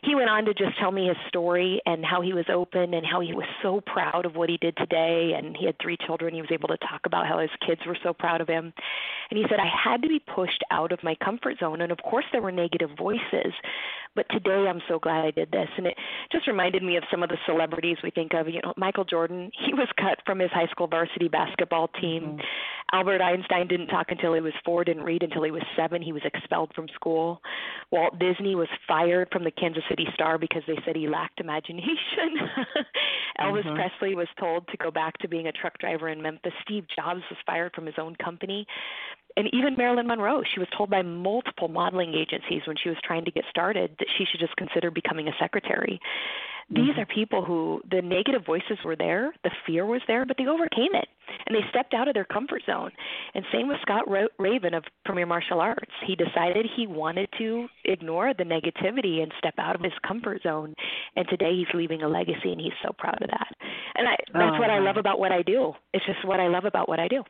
He 0.03 0.15
went 0.15 0.29
on 0.29 0.45
to 0.47 0.55
just 0.55 0.79
tell 0.79 0.91
me 0.91 1.09
his 1.09 1.17
story 1.29 1.81
and 1.87 2.05
how 2.05 2.21
he 2.21 2.33
was 2.33 2.45
open 2.53 2.95
and 2.95 3.07
how 3.07 3.21
he 3.21 3.33
was 3.33 3.47
so 3.63 3.81
proud 3.81 4.27
of 4.27 4.35
what 4.35 4.49
he 4.49 4.57
did 4.59 4.77
today. 4.77 5.33
And 5.37 5.57
he 5.57 5.67
had 5.67 5.77
three 5.81 5.97
children. 6.07 6.35
He 6.35 6.41
was 6.41 6.51
able 6.53 6.69
to 6.69 6.77
talk 6.79 7.03
about 7.07 7.27
how 7.27 7.39
his 7.39 7.51
kids 7.67 7.81
were 7.87 7.97
so 8.03 8.13
proud 8.13 8.41
of 8.41 8.49
him. 8.49 8.73
And 9.31 9.39
he 9.39 9.45
said, 9.49 9.59
I 9.61 9.69
had 9.69 10.03
to 10.03 10.09
be 10.09 10.19
pushed 10.19 10.63
out 10.71 10.93
of 10.93 11.03
my 11.03 11.15
comfort 11.25 11.59
zone. 11.61 11.81
And 11.81 11.93
of 11.93 11.99
course, 11.99 12.25
there 12.33 12.43
were 12.43 12.53
negative 12.53 12.91
voices. 12.99 13.53
But 14.15 14.27
today, 14.31 14.67
I'm 14.69 14.83
so 14.89 14.99
glad 14.99 15.25
I 15.25 15.31
did 15.31 15.51
this. 15.51 15.69
And 15.79 15.87
it 15.87 15.97
just 16.31 16.47
reminded 16.47 16.83
me 16.83 16.97
of 16.97 17.05
some 17.11 17.23
of 17.23 17.31
the 17.31 17.39
celebrities 17.47 17.97
we 18.03 18.11
think 18.11 18.35
of. 18.35 18.47
You 18.47 18.61
know, 18.63 18.75
Michael 18.77 19.05
Jordan, 19.05 19.51
he 19.67 19.73
was 19.73 19.89
cut 19.99 20.19
from 20.27 20.39
his 20.39 20.51
high 20.51 20.67
school 20.67 20.87
varsity 20.87 21.29
basketball 21.29 21.89
team. 22.01 22.23
Mm-hmm. 22.23 22.41
Albert 22.93 23.23
Einstein 23.23 23.69
didn't 23.69 23.87
talk 23.87 24.11
until 24.11 24.35
he 24.35 24.41
was 24.41 24.53
four, 24.67 24.85
didn't 24.85 25.05
read 25.05 25.23
until 25.23 25.45
he 25.45 25.51
was 25.51 25.63
seven. 25.75 26.03
He 26.03 26.13
was 26.13 26.21
expelled 26.25 26.73
from 26.75 26.89
school. 26.95 27.41
Walt 27.91 28.19
Disney 28.19 28.42
was 28.55 28.69
fired 28.87 29.29
from 29.33 29.45
the 29.45 29.51
Kansas 29.51 29.83
City 29.89 30.07
Star 30.15 30.39
because 30.39 30.63
they 30.67 30.79
said 30.85 30.97
he 30.97 31.09
lacked 31.09 31.41
imagination. 31.41 31.89
Elvis 33.41 33.65
mm-hmm. 33.65 33.75
Presley 33.75 34.15
was 34.15 34.29
told 34.39 34.67
to 34.69 34.77
go 34.77 34.91
back 34.91 35.17
to 35.19 35.29
being 35.29 35.47
a 35.47 35.53
truck 35.53 35.79
driver 35.79 36.09
in 36.09 36.21
Memphis. 36.21 36.53
Steve 36.63 36.85
Jobs 36.95 37.23
was 37.31 37.39
fired 37.47 37.73
from 37.75 37.87
his 37.87 37.97
own 37.99 38.17
company 38.17 38.67
and 39.37 39.49
even 39.53 39.77
Marilyn 39.77 40.07
Monroe, 40.07 40.43
she 40.43 40.61
was 40.61 40.69
told 40.77 40.91
by 40.91 41.03
multiple 41.03 41.69
modeling 41.69 42.15
agencies 42.15 42.63
when 42.67 42.77
she 42.77 42.89
was 42.89 42.99
trying 43.05 43.25
to 43.25 43.31
get 43.31 43.45
started 43.49 43.95
that 43.99 44.09
she 44.17 44.25
should 44.25 44.41
just 44.41 44.57
consider 44.57 44.91
becoming 44.91 45.29
a 45.29 45.33
secretary. 45.39 46.01
Mm-hmm. 46.71 46.87
These 46.87 46.99
are 46.99 47.07
people 47.07 47.45
who 47.45 47.81
the 47.91 48.03
negative 48.03 48.45
voices 48.47 48.79
were 48.85 48.97
there, 48.97 49.33
the 49.45 49.51
fear 49.67 49.87
was 49.87 50.01
there, 50.07 50.25
but 50.25 50.37
they 50.37 50.47
overcame 50.47 50.95
it 50.95 51.09
and 51.47 51.57
they 51.57 51.67
stepped 51.71 51.95
out 51.95 52.09
of 52.09 52.15
their 52.15 52.25
comfort 52.25 52.63
zone. 52.67 52.91
And 53.35 53.45
same 53.53 53.69
with 53.69 53.79
Scott 53.83 54.05
Raven 54.39 54.75
of 54.75 54.85
Premier 55.05 55.27
Martial 55.27 55.61
Arts. 55.61 55.91
He 56.07 56.17
decided 56.17 56.67
he 56.77 56.87
wanted 56.87 57.29
to 57.39 57.67
ignore 57.85 58.33
the 58.35 58.45
negativity 58.45 59.23
and 59.23 59.33
step 59.39 59.55
out 59.59 59.75
of 59.75 59.83
his 59.83 59.93
comfort 60.07 60.43
zone. 60.43 60.75
And 61.17 61.27
today 61.29 61.57
he's 61.57 61.75
leaving 61.75 62.03
a 62.03 62.09
legacy 62.09 62.53
and 62.53 62.61
he's 62.61 62.73
so 62.85 62.93
proud 62.99 63.21
of 63.23 63.31
that. 63.31 63.49
And 63.95 64.09
I, 64.09 64.17
that's 64.33 64.57
oh, 64.57 64.61
what 64.61 64.71
I 64.71 64.79
love 64.79 64.97
about 64.97 65.19
what 65.19 65.33
I 65.33 65.43
do. 65.43 65.73
It's 65.93 66.05
just 66.07 66.25
what 66.25 66.41
I 66.41 66.49
love 66.49 66.65
about 66.65 66.89
what 66.89 67.01
I 67.01 67.09
do. 67.09 67.23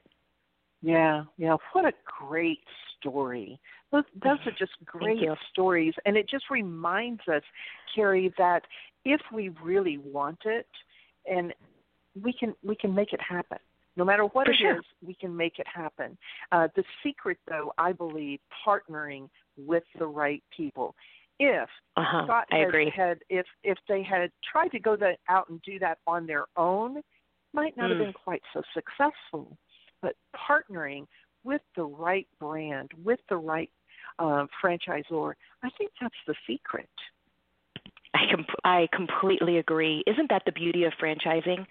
Yeah, 0.83 1.25
yeah. 1.39 1.57
What 1.73 1.85
a 1.85 1.93
great 2.21 2.59
story. 2.99 3.61
Those, 3.93 4.05
those 4.23 4.39
are 4.47 4.53
just 4.59 4.73
great 4.85 5.19
stories. 5.51 5.95
And 6.07 6.17
it 6.17 6.29
just 6.29 6.45
reminds 6.51 7.21
us, 7.29 7.43
Carey, 7.95 8.33
that 8.39 8.63
if 9.05 9.21
we 9.33 9.51
really 9.63 9.99
want 9.99 10.39
it, 10.45 10.67
and 11.27 11.53
we 12.21 12.33
can 12.33 12.55
we 12.65 12.75
can 12.75 12.95
make 12.95 13.13
it 13.13 13.21
happen. 13.21 13.59
No 13.97 14.05
matter 14.05 14.25
what 14.25 14.47
For 14.47 14.53
it 14.53 14.57
sure. 14.59 14.79
is, 14.79 14.85
we 15.07 15.15
can 15.15 15.37
make 15.37 15.59
it 15.59 15.67
happen. 15.73 16.17
Uh, 16.51 16.69
the 16.75 16.83
secret, 17.03 17.39
though, 17.47 17.73
I 17.77 17.93
believe, 17.93 18.41
partnering 18.67 19.29
with 19.57 19.85
the 19.99 20.07
right 20.07 20.43
people. 20.57 20.95
If 21.39 21.69
uh-huh. 21.97 22.25
Scott 22.25 22.47
I 22.51 22.59
had, 22.59 22.69
agree. 22.69 22.93
had 22.95 23.19
if 23.29 23.47
if 23.63 23.79
they 23.89 24.03
had 24.03 24.31
tried 24.51 24.69
to 24.69 24.79
go 24.79 24.97
that 24.97 25.19
out 25.29 25.49
and 25.51 25.61
do 25.63 25.79
that 25.81 25.99
on 26.07 26.27
their 26.27 26.47
own, 26.57 27.03
might 27.53 27.77
not 27.77 27.91
mm. 27.91 27.99
have 27.99 27.99
been 27.99 28.13
quite 28.15 28.43
so 28.55 28.63
successful 28.75 29.57
but 30.03 30.17
partnering 30.37 31.07
with 31.45 31.63
the 31.77 31.85
right 31.85 32.27
brand, 32.39 32.91
with 33.03 33.21
the 33.29 33.37
right 33.37 33.71
uh, 34.19 34.47
franchisor, 34.63 35.35
I 35.63 35.71
think 35.79 35.91
that's 36.01 36.15
the 36.27 36.35
secret. 36.47 36.89
I 38.15 38.21
com- 38.31 38.47
I 38.65 38.89
completely 38.93 39.59
agree. 39.59 40.03
Isn't 40.07 40.31
that 40.31 40.43
the 40.45 40.53
beauty 40.53 40.85
of 40.85 40.93
franchising? 41.03 41.67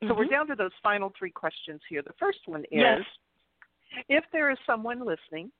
So 0.00 0.08
mm-hmm. 0.08 0.18
we're 0.18 0.26
down 0.26 0.46
to 0.48 0.54
those 0.54 0.70
final 0.82 1.12
three 1.18 1.30
questions 1.30 1.80
here. 1.88 2.02
The 2.02 2.14
first 2.18 2.38
one 2.46 2.60
is 2.64 2.66
yes. 2.70 3.00
if 4.08 4.24
there 4.32 4.50
is 4.50 4.58
someone 4.66 5.00
listening 5.00 5.50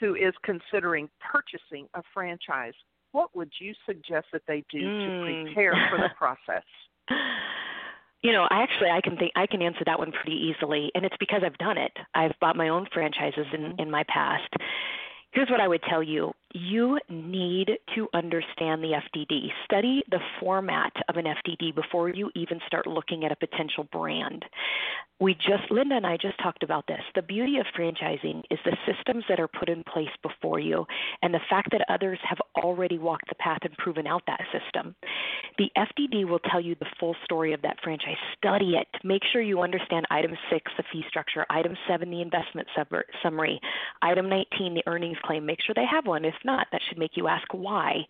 who 0.00 0.14
is 0.14 0.34
considering 0.42 1.08
purchasing 1.32 1.86
a 1.94 2.02
franchise, 2.12 2.74
what 3.12 3.34
would 3.36 3.52
you 3.60 3.72
suggest 3.86 4.26
that 4.32 4.42
they 4.48 4.64
do 4.70 4.80
mm. 4.80 5.06
to 5.06 5.44
prepare 5.44 5.74
for 5.90 5.98
the 5.98 6.10
process? 6.18 6.64
You 8.22 8.32
know, 8.32 8.48
actually, 8.50 8.90
I 8.90 9.00
can 9.00 9.16
think 9.16 9.32
I 9.36 9.46
can 9.46 9.62
answer 9.62 9.84
that 9.86 9.98
one 9.98 10.10
pretty 10.10 10.36
easily, 10.36 10.90
and 10.94 11.04
it's 11.04 11.16
because 11.20 11.42
I've 11.44 11.58
done 11.58 11.78
it. 11.78 11.92
I've 12.14 12.32
bought 12.40 12.56
my 12.56 12.70
own 12.70 12.86
franchises 12.92 13.46
in 13.52 13.60
mm-hmm. 13.60 13.80
in 13.80 13.90
my 13.90 14.02
past. 14.08 14.50
Here's 15.32 15.50
what 15.50 15.60
I 15.60 15.68
would 15.68 15.82
tell 15.88 16.02
you 16.02 16.32
you 16.54 17.00
need 17.08 17.68
to 17.96 18.08
understand 18.14 18.82
the 18.82 18.92
FDD. 19.12 19.48
Study 19.64 20.04
the 20.10 20.20
format 20.40 20.92
of 21.08 21.16
an 21.16 21.24
FDD 21.24 21.74
before 21.74 22.08
you 22.10 22.30
even 22.36 22.60
start 22.66 22.86
looking 22.86 23.24
at 23.24 23.32
a 23.32 23.36
potential 23.36 23.84
brand. 23.90 24.44
We 25.20 25.34
just, 25.34 25.70
Linda 25.70 25.96
and 25.96 26.06
I 26.06 26.16
just 26.16 26.38
talked 26.42 26.62
about 26.62 26.86
this. 26.86 27.00
The 27.14 27.22
beauty 27.22 27.58
of 27.58 27.66
franchising 27.78 28.42
is 28.50 28.58
the 28.64 28.76
systems 28.86 29.24
that 29.28 29.38
are 29.38 29.48
put 29.48 29.68
in 29.68 29.84
place 29.84 30.08
before 30.22 30.58
you 30.58 30.86
and 31.22 31.32
the 31.32 31.40
fact 31.48 31.70
that 31.72 31.84
others 31.88 32.18
have 32.28 32.38
already 32.56 32.98
walked 32.98 33.28
the 33.28 33.36
path 33.36 33.60
and 33.62 33.76
proven 33.76 34.06
out 34.06 34.22
that 34.26 34.40
system. 34.52 34.94
The 35.56 35.70
FDD 35.76 36.28
will 36.28 36.40
tell 36.40 36.60
you 36.60 36.74
the 36.74 36.86
full 36.98 37.14
story 37.24 37.52
of 37.52 37.62
that 37.62 37.78
franchise. 37.82 38.16
Study 38.36 38.74
it. 38.74 38.88
Make 39.04 39.22
sure 39.32 39.40
you 39.40 39.62
understand 39.62 40.06
item 40.10 40.32
six, 40.50 40.70
the 40.76 40.84
fee 40.92 41.04
structure, 41.08 41.46
item 41.48 41.76
seven, 41.88 42.10
the 42.10 42.20
investment 42.20 42.66
summary, 43.22 43.60
item 44.02 44.28
19, 44.28 44.74
the 44.74 44.82
earnings 44.86 45.18
claim. 45.24 45.46
Make 45.46 45.60
sure 45.62 45.74
they 45.74 45.86
have 45.86 46.06
one. 46.06 46.24
If 46.24 46.34
not, 46.44 46.66
that 46.72 46.80
should 46.88 46.98
make 46.98 47.16
you 47.16 47.28
ask 47.28 47.46
why. 47.52 48.06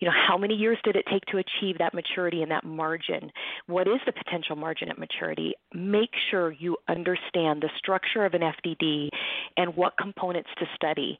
You 0.00 0.08
know, 0.08 0.14
how 0.26 0.38
many 0.38 0.54
years 0.54 0.78
did 0.82 0.96
it 0.96 1.04
take 1.10 1.24
to 1.26 1.36
achieve 1.36 1.76
that 1.78 1.92
maturity 1.92 2.40
and 2.40 2.50
that 2.50 2.64
margin? 2.64 3.30
What 3.66 3.86
is 3.86 4.00
the 4.06 4.12
potential 4.12 4.56
margin 4.56 4.88
at 4.88 4.98
maturity? 4.98 5.52
Make 5.74 6.10
sure 6.30 6.52
you 6.52 6.78
understand 6.88 7.60
the 7.62 7.68
structure 7.76 8.24
of 8.24 8.32
an 8.32 8.40
FDD 8.40 9.10
and 9.58 9.76
what 9.76 9.98
components 9.98 10.48
to 10.58 10.64
study 10.74 11.18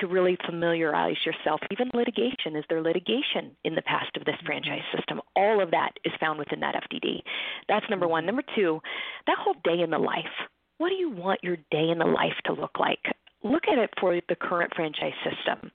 to 0.00 0.06
really 0.06 0.38
familiarize 0.46 1.18
yourself. 1.26 1.60
Even 1.70 1.90
litigation, 1.92 2.56
is 2.56 2.64
there 2.70 2.80
litigation 2.80 3.54
in 3.64 3.74
the 3.74 3.82
past 3.82 4.16
of 4.16 4.24
this 4.24 4.34
mm-hmm. 4.36 4.46
franchise 4.46 4.84
system? 4.96 5.20
All 5.36 5.62
of 5.62 5.70
that 5.72 5.90
is 6.06 6.12
found 6.18 6.38
within 6.38 6.60
that 6.60 6.74
FDD. 6.90 7.20
That's 7.68 7.88
number 7.90 8.08
one. 8.08 8.24
Number 8.24 8.42
two, 8.54 8.80
that 9.26 9.36
whole 9.38 9.56
day 9.62 9.82
in 9.82 9.90
the 9.90 9.98
life. 9.98 10.24
What 10.78 10.88
do 10.88 10.94
you 10.94 11.10
want 11.10 11.44
your 11.44 11.56
day 11.70 11.90
in 11.90 11.98
the 11.98 12.06
life 12.06 12.34
to 12.46 12.54
look 12.54 12.78
like? 12.80 13.14
Look 13.44 13.64
at 13.70 13.78
it 13.78 13.90
for 14.00 14.20
the 14.28 14.36
current 14.36 14.72
franchise 14.74 15.12
system. 15.24 15.70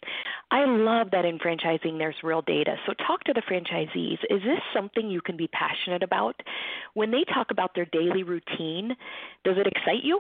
I 0.52 0.66
love 0.66 1.12
that 1.12 1.26
in 1.26 1.40
franchising 1.40 1.98
there's 1.98 2.16
real 2.24 2.42
data. 2.42 2.76
So 2.86 2.94
talk 3.06 3.24
to 3.26 3.34
the 3.34 3.42
franchisees. 3.42 4.20
Is 4.30 4.42
this 4.44 4.62
something 4.74 5.10
you 5.10 5.22
can 5.22 5.38
be 5.38 5.48
passionate 5.48 6.04
about? 6.04 6.36
When 6.94 7.12
they 7.12 7.24
talk 7.34 7.48
about 7.52 7.72
their 7.76 7.86
daily 7.86 8.24
routine, 8.24 8.96
does 9.44 9.58
it 9.58 9.68
excite 9.68 10.04
you? 10.04 10.20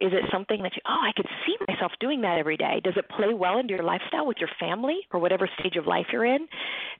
Is 0.00 0.12
it 0.12 0.30
something 0.30 0.62
that 0.62 0.76
you, 0.76 0.82
oh, 0.86 1.02
I 1.02 1.12
could 1.16 1.26
see 1.44 1.56
myself 1.66 1.92
doing 1.98 2.20
that 2.20 2.38
every 2.38 2.56
day? 2.56 2.80
Does 2.84 2.96
it 2.96 3.08
play 3.08 3.34
well 3.34 3.58
into 3.58 3.74
your 3.74 3.82
lifestyle 3.82 4.26
with 4.26 4.38
your 4.38 4.50
family 4.60 4.98
or 5.12 5.18
whatever 5.18 5.48
stage 5.58 5.76
of 5.76 5.86
life 5.86 6.06
you're 6.12 6.24
in? 6.24 6.46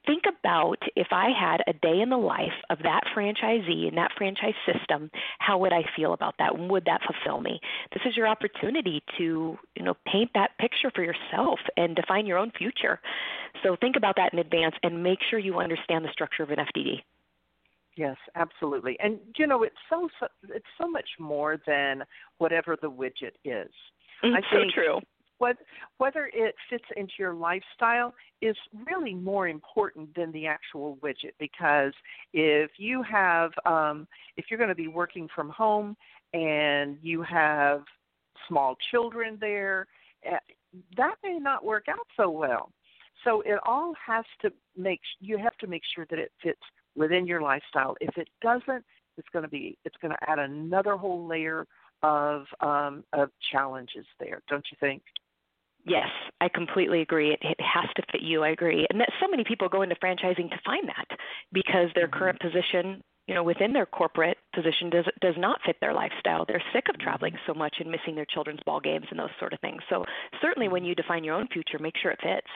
Think 0.05 0.25
about 0.27 0.79
if 0.97 1.09
I 1.13 1.31
had 1.31 1.63
a 1.69 1.73
day 1.75 2.01
in 2.01 2.11
the 2.11 2.17
life 2.17 2.59
of 2.71 2.79
that 2.83 3.03
franchisee 3.15 3.87
and 3.87 3.97
that 3.97 4.11
franchise 4.17 4.55
system, 4.67 5.11
how 5.39 5.59
would 5.59 5.73
I 5.73 5.85
feel 5.97 6.13
about 6.13 6.35
that? 6.39 6.59
Would 6.59 6.87
that 6.87 7.03
fulfill 7.03 7.41
me? 7.41 7.61
This 7.93 8.03
is 8.05 8.17
your 8.17 8.27
opportunity 8.27 9.03
to, 9.19 9.57
you 9.77 9.85
know, 9.85 9.95
paint 10.05 10.31
that 10.35 10.59
picture 10.59 10.91
for 10.93 11.05
yourself 11.05 11.61
and 11.77 11.95
define 11.95 12.27
your 12.27 12.39
own 12.39 12.51
future. 12.51 13.01
So 13.63 13.77
think 13.77 13.97
about 13.97 14.17
that 14.17 14.33
in 14.33 14.41
advance 14.41 14.75
and 14.83 15.03
make 15.05 15.21
sure 15.31 15.39
you 15.39 15.59
understand 15.59 16.05
the 16.05 16.13
structure 16.13 16.43
of 16.43 16.51
an 16.51 16.59
FDD. 16.59 17.03
Yes, 17.99 18.17
absolutely. 18.37 18.97
And 19.01 19.19
you 19.37 19.49
know, 19.49 19.65
it's 19.65 19.75
so, 19.91 20.09
so 20.21 20.29
it's 20.55 20.65
so 20.81 20.89
much 20.89 21.09
more 21.19 21.61
than 21.67 22.05
whatever 22.39 22.77
the 22.81 22.89
widget 22.89 23.35
is. 23.45 23.73
It's 24.23 24.37
I 24.37 24.41
think 24.55 24.73
so 24.73 24.81
true. 24.81 25.01
What, 25.39 25.57
whether 25.99 26.31
it 26.33 26.55
fits 26.71 26.85
into 26.97 27.13
your 27.19 27.35
lifestyle 27.35 28.15
is 28.41 28.57
really 28.87 29.15
more 29.15 29.49
important 29.49 30.15
than 30.15 30.31
the 30.31 30.47
actual 30.47 30.97
widget 31.03 31.33
because 31.41 31.93
if 32.33 32.71
you 32.77 33.03
have 33.03 33.51
um, 33.67 34.07
if 34.37 34.45
you're 34.49 34.59
going 34.59 34.69
to 34.69 34.77
be 34.77 34.89
working 34.89 35.29
from 35.35 35.49
home 35.51 35.97
and 36.33 36.99
you 37.03 37.23
have 37.23 37.83
small 38.47 38.77
children 38.93 39.39
there 39.41 39.89
eh, 40.25 40.39
that 40.97 41.17
may 41.25 41.39
not 41.39 41.65
work 41.65 41.87
out 41.89 42.07
so 42.17 42.31
well 42.31 42.71
so 43.25 43.41
it 43.43 43.59
all 43.67 43.95
has 44.05 44.25
to 44.41 44.53
make 44.77 45.01
you 45.21 45.39
have 45.39 45.57
to 45.59 45.67
make 45.67 45.83
sure 45.95 46.07
that 46.11 46.19
it 46.19 46.33
fits 46.43 46.61
within 46.97 47.27
your 47.27 47.41
lifestyle. 47.41 47.97
If 48.01 48.17
it 48.17 48.29
doesn't, 48.43 48.85
it's 49.17 49.29
going 49.33 49.43
to 49.43 49.49
be 49.49 49.77
it's 49.85 49.97
going 50.01 50.13
to 50.13 50.31
add 50.31 50.39
another 50.39 50.97
whole 50.97 51.27
layer 51.27 51.67
of 52.03 52.45
um, 52.61 53.05
of 53.13 53.31
challenges 53.53 54.07
there, 54.21 54.43
don't 54.49 54.65
you 54.71 54.77
think? 54.81 55.03
Yes, 55.85 56.09
I 56.41 56.49
completely 56.49 57.01
agree. 57.01 57.33
It, 57.33 57.41
it 57.43 57.61
has 57.61 57.89
to 57.97 58.03
fit 58.13 58.23
you. 58.23 58.43
I 58.43 58.51
agree, 58.51 58.87
and 58.91 59.01
that 59.01 59.11
so 59.21 59.29
many 59.29 59.45
people 59.45 59.69
go 59.69 59.83
into 59.83 59.97
franchising 59.97 60.51
to 60.51 60.61
find 60.65 60.89
that 60.89 61.19
because 61.53 61.89
their 61.95 62.09
mm-hmm. 62.09 62.19
current 62.19 62.41
position, 62.41 63.03
you 63.27 63.35
know, 63.35 63.43
within 63.43 63.73
their 63.73 63.87
corporate 63.87 64.39
position 64.55 64.91
does 64.91 65.07
does 65.21 65.35
not 65.39 65.61
fit 65.65 65.77
their 65.81 65.95
lifestyle. 65.95 66.45
They're 66.47 66.63
sick 66.73 66.85
of 66.89 66.99
traveling 67.01 67.35
mm-hmm. 67.35 67.53
so 67.53 67.59
much 67.59 67.77
and 67.81 67.91
missing 67.91 68.15
their 68.15 68.27
children's 68.27 68.61
ball 68.67 68.81
games 68.81 69.07
and 69.11 69.19
those 69.19 69.31
sort 69.39 69.53
of 69.53 69.61
things. 69.61 69.83
So 69.89 70.05
certainly, 70.43 70.69
when 70.69 70.85
you 70.85 70.95
define 70.95 71.25
your 71.25 71.37
own 71.37 71.49
future, 71.49 71.79
make 71.81 71.97
sure 71.97 72.11
it 72.11 72.21
fits. 72.23 72.49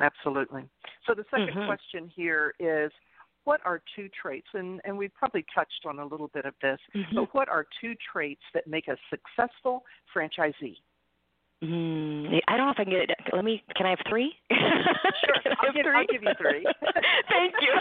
Absolutely. 0.00 0.62
So 1.06 1.14
the 1.14 1.24
2nd 1.24 1.50
mm-hmm. 1.50 1.66
question 1.66 2.10
here 2.14 2.54
is 2.60 2.92
what 3.48 3.60
are 3.64 3.80
two 3.96 4.10
traits, 4.20 4.46
and, 4.52 4.78
and 4.84 4.96
we've 4.96 5.14
probably 5.14 5.42
touched 5.54 5.86
on 5.86 6.00
a 6.00 6.04
little 6.04 6.28
bit 6.28 6.44
of 6.44 6.52
this, 6.60 6.78
mm-hmm. 6.94 7.14
but 7.16 7.34
what 7.34 7.48
are 7.48 7.64
two 7.80 7.94
traits 8.12 8.42
that 8.52 8.66
make 8.66 8.88
a 8.88 8.96
successful 9.08 9.84
franchisee? 10.14 10.76
Mm, 11.64 12.40
I 12.46 12.56
don't 12.58 12.66
know 12.66 12.72
if 12.72 12.78
I 12.78 12.84
can 12.84 12.92
get 12.92 13.08
it. 13.08 13.16
Let 13.32 13.46
me. 13.46 13.64
Can 13.74 13.86
I 13.86 13.90
have 13.90 14.00
three? 14.06 14.34
Sure, 14.50 15.52
I'll 15.62 15.72
give, 15.72 15.86
I'll 15.86 16.06
give 16.06 16.22
you 16.22 16.34
three. 16.38 16.62
Thank 17.30 17.54
you. 17.62 17.72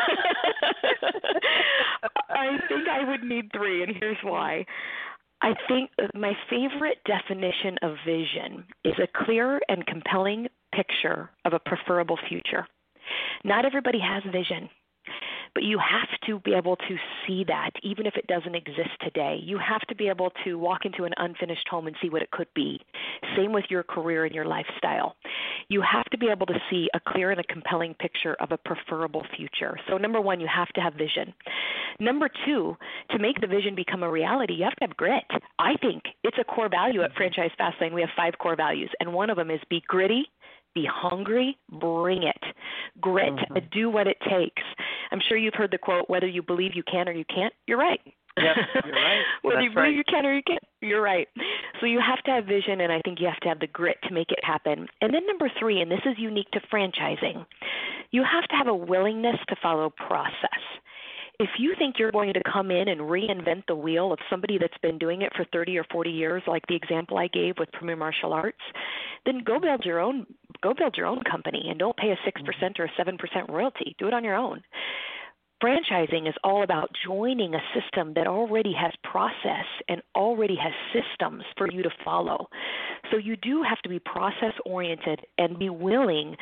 I 2.29 2.57
think 2.69 2.87
I 2.87 3.07
would 3.07 3.23
need 3.23 3.51
three, 3.53 3.83
and 3.83 3.93
here's 3.99 4.17
why. 4.23 4.65
I 5.41 5.53
think 5.67 5.91
my 6.15 6.31
favorite 6.49 6.99
definition 7.05 7.77
of 7.83 7.97
vision 8.05 8.63
is 8.85 8.95
a 9.03 9.25
clear 9.25 9.59
and 9.67 9.85
compelling 9.85 10.47
picture 10.73 11.29
of 11.43 11.51
a 11.51 11.59
preferable 11.59 12.17
future. 12.29 12.65
Not 13.43 13.65
everybody 13.65 13.99
has 13.99 14.23
vision. 14.31 14.69
But 15.57 15.63
you 15.63 15.79
have 15.79 16.19
to 16.27 16.39
be 16.41 16.53
able 16.53 16.75
to 16.75 16.97
see 17.25 17.43
that, 17.47 17.71
even 17.81 18.05
if 18.05 18.15
it 18.15 18.27
doesn't 18.27 18.53
exist 18.53 18.91
today. 19.01 19.39
You 19.41 19.57
have 19.57 19.81
to 19.87 19.95
be 19.95 20.07
able 20.07 20.31
to 20.43 20.53
walk 20.59 20.85
into 20.85 21.05
an 21.05 21.13
unfinished 21.17 21.67
home 21.67 21.87
and 21.87 21.95
see 21.99 22.11
what 22.11 22.21
it 22.21 22.29
could 22.29 22.45
be. 22.53 22.79
Same 23.35 23.53
with 23.53 23.65
your 23.67 23.81
career 23.81 24.23
and 24.23 24.35
your 24.35 24.45
lifestyle. 24.45 25.15
You 25.67 25.81
have 25.81 26.05
to 26.11 26.17
be 26.19 26.27
able 26.27 26.45
to 26.45 26.59
see 26.69 26.89
a 26.93 26.99
clear 26.99 27.31
and 27.31 27.39
a 27.39 27.43
compelling 27.43 27.95
picture 27.95 28.35
of 28.39 28.51
a 28.51 28.57
preferable 28.59 29.25
future. 29.35 29.79
So, 29.89 29.97
number 29.97 30.21
one, 30.21 30.39
you 30.39 30.47
have 30.47 30.67
to 30.73 30.81
have 30.81 30.93
vision. 30.93 31.33
Number 31.99 32.29
two, 32.45 32.77
to 33.09 33.17
make 33.17 33.41
the 33.41 33.47
vision 33.47 33.73
become 33.73 34.03
a 34.03 34.11
reality, 34.11 34.53
you 34.53 34.65
have 34.65 34.75
to 34.75 34.85
have 34.85 34.95
grit. 34.95 35.25
I 35.57 35.73
think 35.81 36.03
it's 36.23 36.37
a 36.39 36.43
core 36.43 36.69
value 36.69 37.01
at 37.01 37.15
Franchise 37.15 37.49
Fastlane. 37.59 37.95
We 37.95 38.01
have 38.01 38.11
five 38.15 38.37
core 38.37 38.55
values, 38.55 38.91
and 38.99 39.11
one 39.11 39.31
of 39.31 39.37
them 39.37 39.49
is 39.49 39.59
be 39.71 39.81
gritty, 39.87 40.29
be 40.75 40.87
hungry, 40.87 41.57
bring 41.71 42.21
it. 42.21 42.43
Grit, 43.01 43.33
mm-hmm. 43.33 43.57
do 43.71 43.89
what 43.89 44.05
it 44.05 44.17
takes. 44.29 44.61
I'm 45.11 45.21
sure 45.27 45.37
you've 45.37 45.53
heard 45.53 45.71
the 45.71 45.77
quote, 45.77 46.09
whether 46.09 46.27
you 46.27 46.41
believe 46.41 46.75
you 46.75 46.83
can 46.83 47.07
or 47.07 47.11
you 47.11 47.25
can't, 47.25 47.53
you're 47.67 47.77
right. 47.77 48.01
Yep, 48.37 48.55
you're 48.85 48.93
right. 48.93 49.21
whether 49.41 49.57
That's 49.57 49.63
you 49.63 49.73
believe 49.73 49.75
right. 49.75 49.95
you 49.95 50.03
can 50.03 50.25
or 50.25 50.33
you 50.33 50.43
can't, 50.45 50.63
you're 50.81 51.01
right. 51.01 51.27
So 51.79 51.85
you 51.85 51.99
have 51.99 52.23
to 52.23 52.31
have 52.31 52.45
vision, 52.45 52.81
and 52.81 52.91
I 52.91 53.01
think 53.03 53.19
you 53.19 53.27
have 53.27 53.39
to 53.41 53.49
have 53.49 53.59
the 53.59 53.67
grit 53.67 53.97
to 54.03 54.13
make 54.13 54.31
it 54.31 54.43
happen. 54.43 54.87
And 55.01 55.13
then 55.13 55.25
number 55.25 55.49
three, 55.59 55.81
and 55.81 55.91
this 55.91 56.01
is 56.05 56.15
unique 56.17 56.51
to 56.51 56.59
franchising, 56.71 57.45
you 58.11 58.23
have 58.23 58.47
to 58.49 58.55
have 58.55 58.67
a 58.67 58.75
willingness 58.75 59.37
to 59.49 59.55
follow 59.61 59.89
process 59.89 60.61
if 61.39 61.49
you 61.59 61.75
think 61.77 61.95
you're 61.99 62.11
going 62.11 62.33
to 62.33 62.41
come 62.51 62.71
in 62.71 62.87
and 62.87 63.01
reinvent 63.01 63.63
the 63.67 63.75
wheel 63.75 64.11
of 64.11 64.19
somebody 64.29 64.57
that's 64.57 64.77
been 64.81 64.97
doing 64.97 65.21
it 65.21 65.31
for 65.35 65.45
30 65.53 65.77
or 65.77 65.85
40 65.91 66.09
years, 66.09 66.41
like 66.47 66.63
the 66.67 66.75
example 66.75 67.17
I 67.17 67.27
gave 67.27 67.55
with 67.59 67.71
Premier 67.71 67.95
Martial 67.95 68.33
Arts, 68.33 68.57
then 69.25 69.43
go 69.45 69.59
build 69.59 69.85
your 69.85 69.99
own 69.99 70.25
go 70.63 70.73
build 70.73 70.97
your 70.97 71.05
own 71.05 71.21
company 71.23 71.67
and 71.69 71.77
don't 71.77 71.95
pay 71.95 72.09
a 72.09 72.15
6% 72.27 72.43
mm-hmm. 72.43 72.81
or 72.81 72.85
a 72.85 73.05
7% 73.05 73.49
royalty. 73.49 73.95
Do 73.99 74.07
it 74.07 74.13
on 74.13 74.23
your 74.23 74.35
own. 74.35 74.63
Franchising 75.61 76.27
is 76.27 76.35
all 76.43 76.63
about 76.63 76.89
joining 77.05 77.53
a 77.53 77.59
system 77.73 78.13
that 78.15 78.27
already 78.27 78.73
has 78.73 78.91
process 79.03 79.65
and 79.87 80.01
already 80.15 80.55
has 80.55 80.73
systems 80.93 81.43
for 81.57 81.71
you 81.71 81.81
to 81.83 81.89
follow. 82.05 82.47
So 83.11 83.17
you 83.17 83.35
do 83.35 83.63
have 83.63 83.79
to 83.79 83.89
be 83.89 83.99
process 83.99 84.53
oriented 84.65 85.21
and 85.37 85.57
be 85.57 85.69
willing 85.69 86.35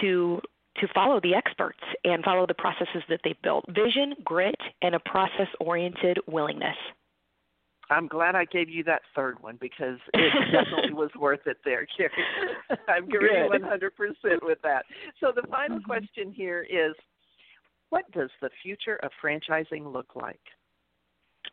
to 0.00 0.40
to 0.76 0.88
follow 0.94 1.20
the 1.20 1.34
experts 1.34 1.80
and 2.04 2.24
follow 2.24 2.46
the 2.46 2.54
processes 2.54 3.02
that 3.08 3.20
they've 3.24 3.40
built. 3.42 3.64
Vision, 3.68 4.14
grit, 4.24 4.60
and 4.80 4.94
a 4.94 5.00
process 5.00 5.48
oriented 5.60 6.18
willingness. 6.26 6.76
I'm 7.90 8.08
glad 8.08 8.34
I 8.34 8.46
gave 8.46 8.70
you 8.70 8.82
that 8.84 9.02
third 9.14 9.42
one 9.42 9.58
because 9.60 9.98
it 10.14 10.52
definitely 10.52 10.94
was 10.94 11.10
worth 11.18 11.46
it 11.46 11.58
there, 11.64 11.86
Carey. 11.96 12.10
I'm 12.88 13.04
agreeing 13.04 13.50
100% 13.50 13.90
with 14.42 14.58
that. 14.62 14.84
So 15.20 15.32
the 15.34 15.46
final 15.48 15.78
mm-hmm. 15.78 15.84
question 15.84 16.32
here 16.32 16.66
is 16.68 16.94
what 17.90 18.10
does 18.12 18.30
the 18.40 18.48
future 18.62 18.98
of 19.02 19.10
franchising 19.22 19.92
look 19.92 20.16
like? 20.16 20.40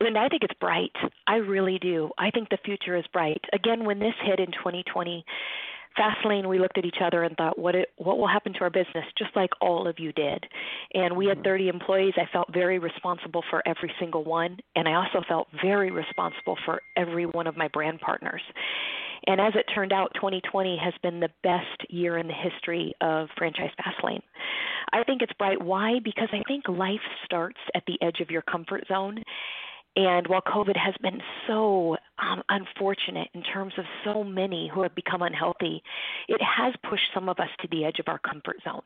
Linda, 0.02 0.22
I 0.22 0.30
think 0.30 0.44
it's 0.44 0.54
bright. 0.62 0.96
I 1.28 1.36
really 1.38 1.78
do. 1.80 2.12
I 2.18 2.32
think 2.32 2.48
the 2.48 2.60
future 2.64 2.96
is 2.96 3.04
bright. 3.12 3.44
Again, 3.52 3.84
when 3.84 4.00
this 4.00 4.14
hit 4.24 4.40
in 4.40 4.52
2020, 4.54 5.26
Fastlane, 6.00 6.48
we 6.48 6.60
looked 6.60 6.78
at 6.78 6.86
each 6.86 7.02
other 7.04 7.24
and 7.24 7.36
thought, 7.36 7.60
what 7.60 7.76
it, 7.76 7.90
what 7.98 8.18
will 8.18 8.28
happen 8.28 8.54
to 8.54 8.60
our 8.62 8.70
business? 8.70 9.06
Just 9.18 9.36
like 9.36 9.50
all 9.62 9.88
of 9.88 10.00
you 10.00 10.12
did. 10.14 10.46
And 10.94 11.18
we 11.18 11.28
had 11.28 11.38
mm-hmm. 11.38 11.46
30 11.46 11.68
employees. 11.68 12.14
I 12.18 12.32
felt 12.32 12.54
very 12.54 12.80
responsible 12.80 13.44
for 13.50 13.62
every 13.68 13.92
single 14.00 14.24
one, 14.24 14.58
and 14.76 14.88
I 14.88 14.94
also 14.94 15.22
felt 15.28 15.48
very 15.62 15.92
responsible 15.92 16.58
for 16.66 16.82
every 16.96 17.26
one 17.26 17.48
of 17.48 17.58
my 17.58 17.68
brand 17.68 18.00
partners. 18.00 18.42
And 19.28 19.42
as 19.42 19.54
it 19.56 19.66
turned 19.74 19.92
out, 19.92 20.12
2020 20.16 20.80
has 20.82 20.94
been 21.04 21.20
the 21.20 21.30
best 21.44 21.90
year 21.90 22.18
in 22.18 22.28
the 22.28 22.34
history 22.34 22.94
of 23.02 23.28
Franchise 23.38 23.72
Fastlane. 23.80 24.22
I 24.92 25.04
think 25.04 25.22
it's 25.22 25.34
bright. 25.34 25.62
Why? 25.62 26.00
Because 26.04 26.30
I 26.32 26.42
think 26.48 26.68
life 26.68 27.02
starts 27.26 27.60
at 27.76 27.84
the 27.86 27.98
edge 28.02 28.22
of 28.22 28.32
your 28.32 28.42
comfort 28.42 28.86
zone. 28.88 29.24
And 29.96 30.28
while 30.28 30.42
COVID 30.42 30.78
has 30.78 30.94
been 31.02 31.20
so 31.48 31.98
um, 32.20 32.44
unfortunate 32.50 33.30
in 33.34 33.44
terms 33.44 33.74
of 33.78 33.86
so 34.06 34.24
many 34.24 34.70
who 34.74 34.84
have 34.84 34.94
become 34.96 35.22
unhealthy, 35.22 35.82
it 36.28 36.42
has 36.42 36.74
pushed 36.90 37.10
some 37.14 37.28
of 37.28 37.40
us 37.40 37.50
to 37.62 37.68
the 37.72 37.86
edge 37.86 38.00
of 38.00 38.08
our 38.08 38.20
comfort 38.20 38.58
zone. 38.64 38.82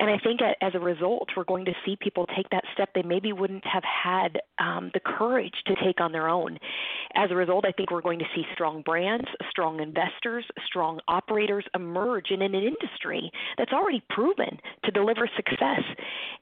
And 0.00 0.10
I 0.10 0.18
think 0.18 0.40
as 0.60 0.74
a 0.74 0.80
result, 0.80 1.28
we're 1.36 1.44
going 1.44 1.66
to 1.66 1.74
see 1.84 1.96
people 2.00 2.26
take 2.34 2.48
that 2.50 2.64
step 2.72 2.90
they 2.94 3.02
maybe 3.02 3.32
wouldn't 3.32 3.64
have 3.66 3.84
had 3.84 4.40
um, 4.58 4.90
the 4.94 5.00
courage 5.00 5.54
to 5.66 5.74
take 5.84 6.00
on 6.00 6.12
their 6.12 6.28
own. 6.28 6.58
As 7.14 7.30
a 7.30 7.36
result, 7.36 7.64
I 7.66 7.72
think 7.72 7.90
we're 7.90 8.00
going 8.00 8.18
to 8.18 8.24
see 8.34 8.42
strong 8.54 8.82
brands, 8.82 9.26
strong 9.50 9.80
investors, 9.80 10.44
strong 10.66 11.00
operators 11.08 11.64
emerge 11.74 12.30
in 12.30 12.42
an 12.42 12.54
industry 12.54 13.30
that's 13.58 13.72
already 13.72 14.02
proven 14.10 14.58
to 14.84 14.90
deliver 14.90 15.28
success 15.36 15.82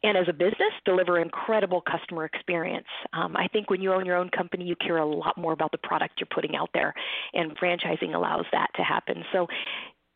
and 0.03 0.16
as 0.16 0.26
a 0.28 0.32
business, 0.32 0.72
deliver 0.84 1.20
incredible 1.20 1.82
customer 1.82 2.24
experience. 2.24 2.86
Um, 3.12 3.36
I 3.36 3.49
think 3.49 3.68
when 3.68 3.79
you 3.80 3.92
own 3.92 4.06
your 4.06 4.16
own 4.16 4.28
company, 4.30 4.64
you 4.64 4.76
care 4.76 4.98
a 4.98 5.06
lot 5.06 5.36
more 5.36 5.52
about 5.52 5.72
the 5.72 5.78
product 5.78 6.14
you're 6.20 6.28
putting 6.32 6.56
out 6.56 6.70
there, 6.74 6.94
and 7.34 7.56
franchising 7.56 8.14
allows 8.14 8.46
that 8.52 8.68
to 8.76 8.82
happen. 8.82 9.24
So, 9.32 9.46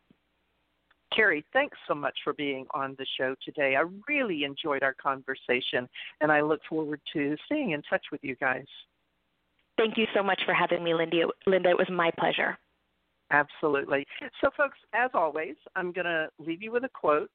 Carey, 1.13 1.45
thanks 1.53 1.77
so 1.87 1.95
much 1.95 2.17
for 2.23 2.33
being 2.33 2.65
on 2.73 2.95
the 2.97 3.05
show 3.17 3.35
today. 3.43 3.75
I 3.75 3.83
really 4.07 4.43
enjoyed 4.43 4.83
our 4.83 4.93
conversation, 4.95 5.87
and 6.21 6.31
I 6.31 6.41
look 6.41 6.61
forward 6.67 6.99
to 7.13 7.35
staying 7.45 7.71
in 7.71 7.81
touch 7.83 8.03
with 8.11 8.21
you 8.23 8.35
guys. 8.35 8.65
Thank 9.77 9.97
you 9.97 10.05
so 10.13 10.23
much 10.23 10.41
for 10.45 10.53
having 10.53 10.83
me, 10.83 10.93
Linda. 10.93 11.27
Linda, 11.47 11.69
it 11.69 11.77
was 11.77 11.89
my 11.89 12.11
pleasure. 12.17 12.57
Absolutely. 13.31 14.05
So, 14.41 14.49
folks, 14.55 14.77
as 14.93 15.09
always, 15.13 15.55
I'm 15.75 15.91
going 15.91 16.05
to 16.05 16.29
leave 16.39 16.61
you 16.61 16.71
with 16.71 16.83
a 16.83 16.89
quote 16.89 17.31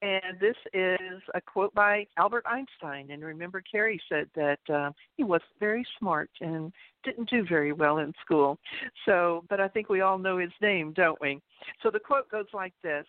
and 0.00 0.38
this 0.40 0.56
is 0.72 1.20
a 1.34 1.40
quote 1.40 1.74
by 1.74 2.06
Albert 2.16 2.44
Einstein. 2.46 3.10
And 3.10 3.24
remember, 3.24 3.60
Carey 3.60 4.00
said 4.08 4.28
that 4.36 4.60
uh, 4.72 4.90
he 5.16 5.24
was 5.24 5.40
very 5.58 5.84
smart 5.98 6.30
and 6.40 6.72
didn't 7.04 7.28
do 7.28 7.44
very 7.44 7.72
well 7.72 7.98
in 7.98 8.12
school. 8.24 8.58
So, 9.06 9.44
but 9.48 9.60
I 9.60 9.68
think 9.68 9.88
we 9.88 10.00
all 10.00 10.18
know 10.18 10.38
his 10.38 10.52
name, 10.60 10.92
don't 10.92 11.20
we? 11.20 11.40
So 11.82 11.90
the 11.90 11.98
quote 11.98 12.30
goes 12.30 12.46
like 12.52 12.74
this 12.82 13.06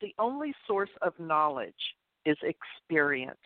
The 0.00 0.14
only 0.18 0.52
source 0.66 0.90
of 1.00 1.12
knowledge 1.18 1.74
is 2.24 2.36
experience. 2.42 3.38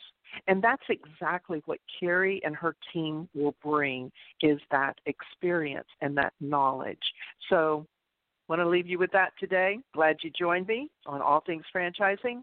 And 0.48 0.62
that's 0.62 0.82
exactly 0.88 1.62
what 1.66 1.78
Carey 2.00 2.40
and 2.44 2.56
her 2.56 2.76
team 2.92 3.28
will 3.34 3.54
bring 3.62 4.10
is 4.42 4.58
that 4.70 4.98
experience 5.06 5.88
and 6.00 6.16
that 6.16 6.32
knowledge. 6.40 6.98
So 7.48 7.86
want 8.48 8.60
to 8.60 8.68
leave 8.68 8.86
you 8.86 8.98
with 8.98 9.12
that 9.12 9.32
today. 9.38 9.78
Glad 9.94 10.16
you 10.22 10.30
joined 10.38 10.66
me 10.66 10.88
on 11.06 11.20
All 11.20 11.40
Things 11.40 11.64
Franchising 11.74 12.42